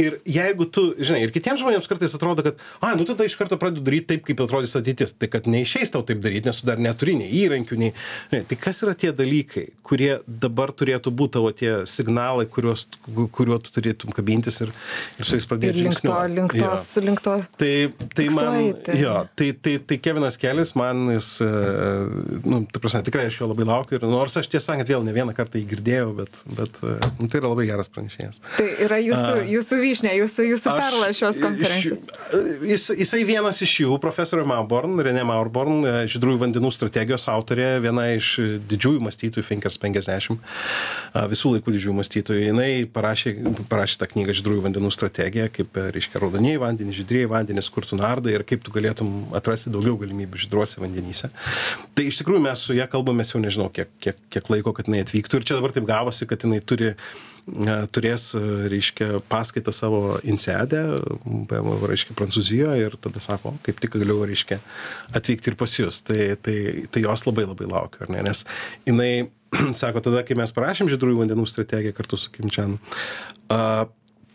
Ir 0.00 0.20
jeigu 0.24 0.68
tu, 0.72 0.86
žinai, 0.96 1.26
ir 1.26 1.34
kitiems 1.34 1.60
žmonėms 1.60 1.90
kartais 1.90 2.16
atrodo, 2.16 2.46
kad, 2.46 2.64
a, 2.80 2.94
nu 2.96 3.04
tada 3.08 3.28
iš 3.28 3.36
karto 3.40 3.60
pradedu 3.60 3.84
daryti 3.84 4.14
taip, 4.14 4.24
kaip 4.30 4.40
atrodys 4.46 4.76
ateitis, 4.80 5.12
tai 5.18 5.28
kad 5.32 5.48
neišeis 5.50 5.92
tau 5.92 6.04
taip 6.06 6.24
daryti, 6.24 6.48
nes 6.48 6.62
tu 6.62 6.68
dar 6.68 6.80
neturi 6.80 7.18
nei 7.20 7.28
įrankių, 7.44 7.63
nei... 7.80 7.92
Ne, 8.32 8.42
tai 8.48 8.58
kas 8.60 8.82
yra 8.84 8.94
tie 8.98 9.12
dalykai, 9.16 9.66
kurie 9.86 10.18
dabar 10.26 10.72
turėtų 10.76 11.12
būt 11.14 11.34
tavo 11.38 11.52
tie 11.56 11.72
signalai, 11.88 12.46
kuriuos, 12.50 12.86
kuriuo 13.34 13.58
tu 13.62 13.72
turėtum 13.74 14.12
kabintis 14.14 14.60
ir, 14.64 14.72
ir 15.18 15.28
su 15.28 15.38
jais 15.38 15.48
pradėti 15.48 15.84
link 15.84 16.02
to, 16.04 16.18
link, 16.34 17.22
to. 17.24 17.36
Tai, 17.60 17.72
tai 18.16 18.28
man, 18.34 18.58
tikslai, 18.84 18.98
jo, 19.00 19.16
tai, 19.38 19.50
tai, 19.64 19.76
tai 19.88 20.00
Kevinas 20.04 20.38
Kelis, 20.40 20.74
man 20.78 21.14
jis, 21.14 21.30
nu, 22.44 22.62
tai 22.68 22.82
prasme, 22.82 23.02
tikrai 23.06 23.28
aš 23.30 23.40
jo 23.40 23.50
labai 23.50 23.68
laukiu 23.68 23.98
ir 23.98 24.06
nors 24.08 24.36
aš 24.40 24.50
tiesą 24.52 24.74
sakant 24.74 24.90
vėl 24.90 25.04
ne 25.06 25.14
vieną 25.14 25.34
kartą 25.36 25.60
jį 25.60 25.66
girdėjau, 25.74 26.10
bet, 26.18 26.40
bet 26.58 26.80
nu, 26.82 27.28
tai 27.28 27.40
yra 27.40 27.50
labai 27.52 27.66
geras 27.68 27.90
pranešėjas. 27.92 28.40
Tai 28.58 28.68
yra 28.86 28.98
jūsų, 29.02 29.30
A, 29.30 29.44
jūsų 29.54 29.80
vyšnė, 29.82 30.14
jūsų, 30.20 30.46
jūsų 30.52 30.74
perla 30.80 31.10
šios 31.16 31.40
konferencijos. 31.42 32.12
Jis, 32.64 32.88
jisai 33.04 33.22
vienas 33.28 33.60
iš 33.64 33.76
jų, 33.84 33.98
profesorė 34.02 34.46
Mauborn, 34.48 34.98
Renė 35.04 35.24
Mauborn, 35.28 35.84
žydrųjų 36.10 36.42
vandenų 36.46 36.72
strategijos 36.74 37.28
autorė, 37.54 37.80
viena 37.82 38.04
iš 38.14 38.34
didžiųjų 38.68 39.02
mąstytojų 39.04 39.46
Finkers 39.46 39.78
50 39.78 40.38
visų 41.30 41.52
laikų 41.54 41.74
didžiųjų 41.74 41.96
mąstytojų. 41.98 42.46
Jis 42.48 42.88
parašė, 42.94 43.34
parašė 43.70 43.98
tą 44.00 44.08
knygą 44.10 44.34
Žydrųjų 44.34 44.64
vandenų 44.66 44.90
strategija, 44.94 45.48
kaip, 45.52 45.76
reiškia, 45.94 46.18
raudonieji 46.22 46.62
vandenys, 46.62 46.98
žydrieji 46.98 47.30
vandenys, 47.30 47.70
kur 47.70 47.86
tu 47.86 47.98
nardai 47.98 48.34
ir 48.34 48.46
kaip 48.46 48.64
tu 48.64 48.74
galėtum 48.74 49.34
atrasti 49.36 49.72
daugiau 49.72 49.98
galimybių 50.00 50.40
žydruose 50.44 50.82
vandenyse. 50.82 51.30
Tai 51.94 52.08
iš 52.08 52.18
tikrųjų 52.22 52.42
mes 52.48 52.64
su 52.66 52.76
ją 52.76 52.88
kalbamės 52.90 53.34
jau 53.34 53.42
nežinau, 53.42 53.70
kiek, 53.74 53.92
kiek, 54.02 54.18
kiek 54.34 54.50
laiko, 54.50 54.74
kad 54.74 54.90
jinai 54.90 55.04
atvyktų. 55.04 55.40
Ir 55.40 55.48
čia 55.50 55.60
dabar 55.60 55.74
taip 55.76 55.86
gavosi, 55.88 56.26
kad 56.30 56.46
jinai 56.46 56.62
turi 56.64 56.94
turės, 57.94 58.30
reiškia, 58.72 59.20
paskaitą 59.28 59.72
savo 59.74 60.18
insedę, 60.24 60.80
reiškia, 61.84 62.16
Prancūzijoje 62.16 62.86
ir 62.86 62.96
tada 63.04 63.20
sako, 63.20 63.54
kaip 63.66 63.82
tik 63.82 63.98
galiu, 63.98 64.22
reiškia, 64.24 64.60
atvykti 65.16 65.52
ir 65.52 65.58
pas 65.60 65.74
jūs. 65.76 66.00
Tai, 66.08 66.20
tai, 66.40 66.56
tai 66.90 67.04
jos 67.04 67.26
labai 67.28 67.44
labai 67.48 67.68
laukia, 67.68 68.06
ar 68.06 68.14
ne? 68.14 68.22
Nes 68.28 68.44
jinai 68.88 69.10
sako, 69.80 70.04
tada, 70.04 70.24
kai 70.26 70.38
mes 70.40 70.54
parašėm 70.56 70.90
žydrųjų 70.92 71.20
vandenų 71.20 71.46
strategiją 71.50 71.96
kartu 71.96 72.20
su 72.20 72.32
Kimčian, 72.34 72.78
uh, 73.52 73.84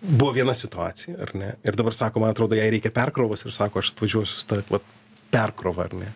buvo 0.02 0.32
viena 0.38 0.54
situacija, 0.56 1.18
ar 1.26 1.34
ne? 1.38 1.52
Ir 1.66 1.78
dabar 1.80 1.98
sako, 1.98 2.24
man 2.24 2.36
atrodo, 2.36 2.58
jai 2.60 2.70
reikia 2.72 2.94
perkrovos 2.94 3.46
ir 3.46 3.56
sako, 3.56 3.82
aš 3.82 3.94
atvažiuosiu 3.96 4.40
su 4.40 4.48
ta, 4.50 4.62
vat, 4.70 4.86
perkrova, 5.30 5.86
ar 5.88 5.94
ne? 5.98 6.10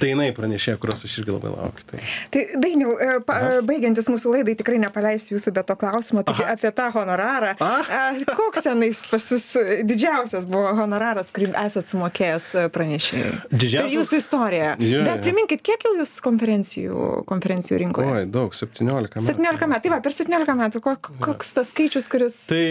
Tai 0.00 0.10
jinai 0.10 0.28
pranešė, 0.36 0.76
kurios 0.80 1.04
aš 1.06 1.18
irgi 1.20 1.32
labai 1.34 1.52
laukiu. 1.52 1.84
Tai, 1.90 2.00
tai 2.32 2.42
dainiau, 2.60 2.94
pa, 3.28 3.38
baigiantis 3.66 4.08
mūsų 4.12 4.32
laidai, 4.34 4.56
tikrai 4.58 4.80
nepaleisiu 4.82 5.36
jūsų 5.36 5.52
be 5.56 5.64
to 5.66 5.76
klausimo 5.80 6.24
apie 6.26 6.72
tą 6.76 6.88
honorarą. 6.94 7.54
A? 7.60 8.12
Koks 8.36 8.66
tenais 8.66 9.02
pas 9.10 9.28
jūs 9.32 9.48
didžiausias 9.88 10.48
buvo 10.48 10.72
honoraras, 10.76 11.30
kurį 11.36 11.52
esat 11.62 11.92
sumokėjęs 11.92 12.50
pranešėjai? 12.74 13.32
Didžiausias. 13.52 13.86
Tai 13.86 13.94
jūsų 13.96 14.20
istorija. 14.22 14.72
Jo, 14.82 15.04
Bet 15.06 15.24
priminkit, 15.24 15.64
kiek 15.64 15.86
jau 15.86 15.94
jūs 16.00 16.16
konferencijų, 16.24 17.06
konferencijų 17.28 17.80
rinkoje? 17.84 18.12
Oi, 18.12 18.24
daug, 18.32 18.56
17 18.56 19.20
metų. 19.20 19.26
17 19.30 19.70
metų, 19.72 19.84
tai 19.86 19.94
va, 19.94 20.00
per 20.04 20.16
17 20.16 20.56
metų, 20.60 20.82
kok, 20.84 21.10
koks 21.24 21.52
tas 21.56 21.72
skaičius, 21.72 22.08
kuris... 22.12 22.40
Tai, 22.50 22.62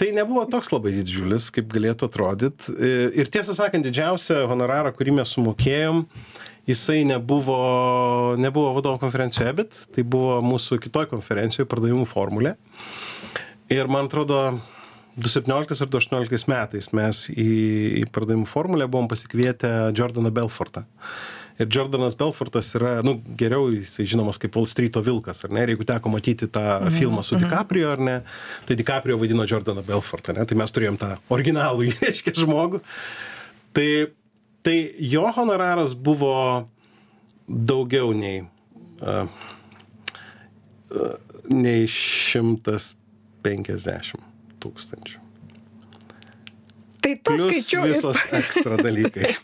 tai 0.00 0.10
nebuvo 0.16 0.44
toks 0.50 0.72
labai 0.74 0.94
didžiulis, 0.98 1.50
kaip 1.54 1.70
galėtų 1.72 2.08
atrodyti. 2.10 2.74
Ir 3.18 3.30
tiesą 3.32 3.56
sakant, 3.56 3.86
didžiausią 3.86 4.42
honorarą, 4.50 4.94
kurį 4.96 5.18
mes 5.20 5.31
sumokėjom, 5.32 6.04
jisai 6.68 7.02
nebuvo, 7.08 7.58
nebuvo 8.40 8.74
vadovo 8.76 9.00
konferencijoje 9.02 9.54
EBIT, 9.54 9.80
tai 9.96 10.04
buvo 10.04 10.38
mūsų 10.46 10.78
kitoj 10.84 11.08
konferencijoje 11.10 11.68
pardavimų 11.70 12.06
formulė. 12.10 12.54
Ir 13.72 13.90
man 13.90 14.10
atrodo, 14.10 14.44
2017 15.16 15.82
ar 15.82 15.92
2018 15.92 16.48
metais 16.48 16.88
mes 16.96 17.26
į, 17.32 17.50
į 18.00 18.08
pardavimų 18.14 18.48
formulę 18.48 18.88
buvom 18.88 19.10
pasikvietę 19.10 19.92
Jordaną 19.96 20.32
Belfortą. 20.32 20.86
Ir 21.60 21.68
Jordanas 21.68 22.16
Belfortas 22.16 22.70
yra, 22.78 22.94
nu, 23.04 23.18
geriau 23.38 23.68
jisai 23.70 24.06
žinomas 24.08 24.40
kaip 24.40 24.56
Wall 24.56 24.68
Street'o 24.70 25.02
vilkas, 25.04 25.44
ar 25.44 25.52
ne? 25.52 25.66
Ir 25.66 25.74
jeigu 25.74 25.84
teko 25.88 26.12
matyti 26.12 26.48
tą 26.48 26.62
mm 26.62 26.86
-hmm. 26.86 26.98
filmą 26.98 27.22
su 27.22 27.36
DiCaprio, 27.36 27.90
ar 27.92 28.00
ne, 28.00 28.22
tai 28.66 28.76
DiCaprio 28.76 29.18
vadino 29.18 29.44
Jordaną 29.44 29.82
Belfortą, 29.82 30.32
ne? 30.32 30.46
Tai 30.46 30.56
mes 30.56 30.72
turėjom 30.72 30.96
tą 30.96 31.16
originalų, 31.28 31.92
reiškia, 32.00 32.32
žmogų. 32.32 32.80
Tai 33.72 33.88
tai 34.62 34.94
jo 34.98 35.32
honoraras 35.36 35.94
buvo 35.94 36.68
daugiau 37.48 38.12
nei, 38.14 38.42
uh, 39.02 39.28
nei 41.50 41.86
150 41.88 42.92
tūkstančių. 44.62 45.18
Tai 47.02 47.16
Plius 47.26 47.50
skaičiu. 47.50 47.82
Visos 47.90 48.20
ekstra 48.38 48.76
dalykai. 48.78 49.34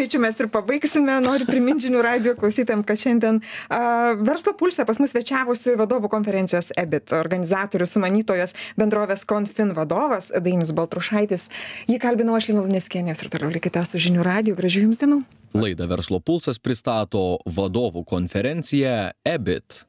To 0.00 0.06
skaičiu 0.06 0.20
mes 0.20 0.38
ir 0.40 0.48
pabaigsime. 0.48 1.18
Noriu 1.20 1.44
priminti 1.44 1.88
žinių 1.88 2.00
radio 2.00 2.32
klausytėm, 2.38 2.80
kad 2.88 2.96
šiandien 2.96 3.40
a, 3.68 4.14
verslo 4.16 4.54
pulse 4.56 4.84
pas 4.88 4.96
mus 4.96 5.12
svečiavosi 5.12 5.74
vadovų 5.76 6.08
konferencijos 6.08 6.70
EBIT 6.80 7.12
organizatorius, 7.18 7.92
sumanytojas, 7.92 8.56
bendrovės 8.80 9.26
Confin 9.28 9.74
vadovas 9.76 10.30
Dainis 10.32 10.72
Baltrušaitis. 10.72 11.50
Jį 11.90 11.98
kalbinau 12.00 12.38
aš 12.38 12.48
Linas 12.48 12.72
Neskienės 12.72 13.20
ir 13.20 13.28
toliau 13.34 13.52
likite 13.52 13.84
su 13.84 14.00
žinių 14.00 14.24
radio. 14.24 14.56
Gražių 14.56 14.86
jums 14.86 15.02
dienų. 15.02 15.20
Laida 15.52 15.84
Verslo 15.90 16.22
pulsas 16.24 16.60
pristato 16.62 17.42
vadovų 17.44 18.06
konferenciją 18.08 19.10
EBIT 19.26 19.76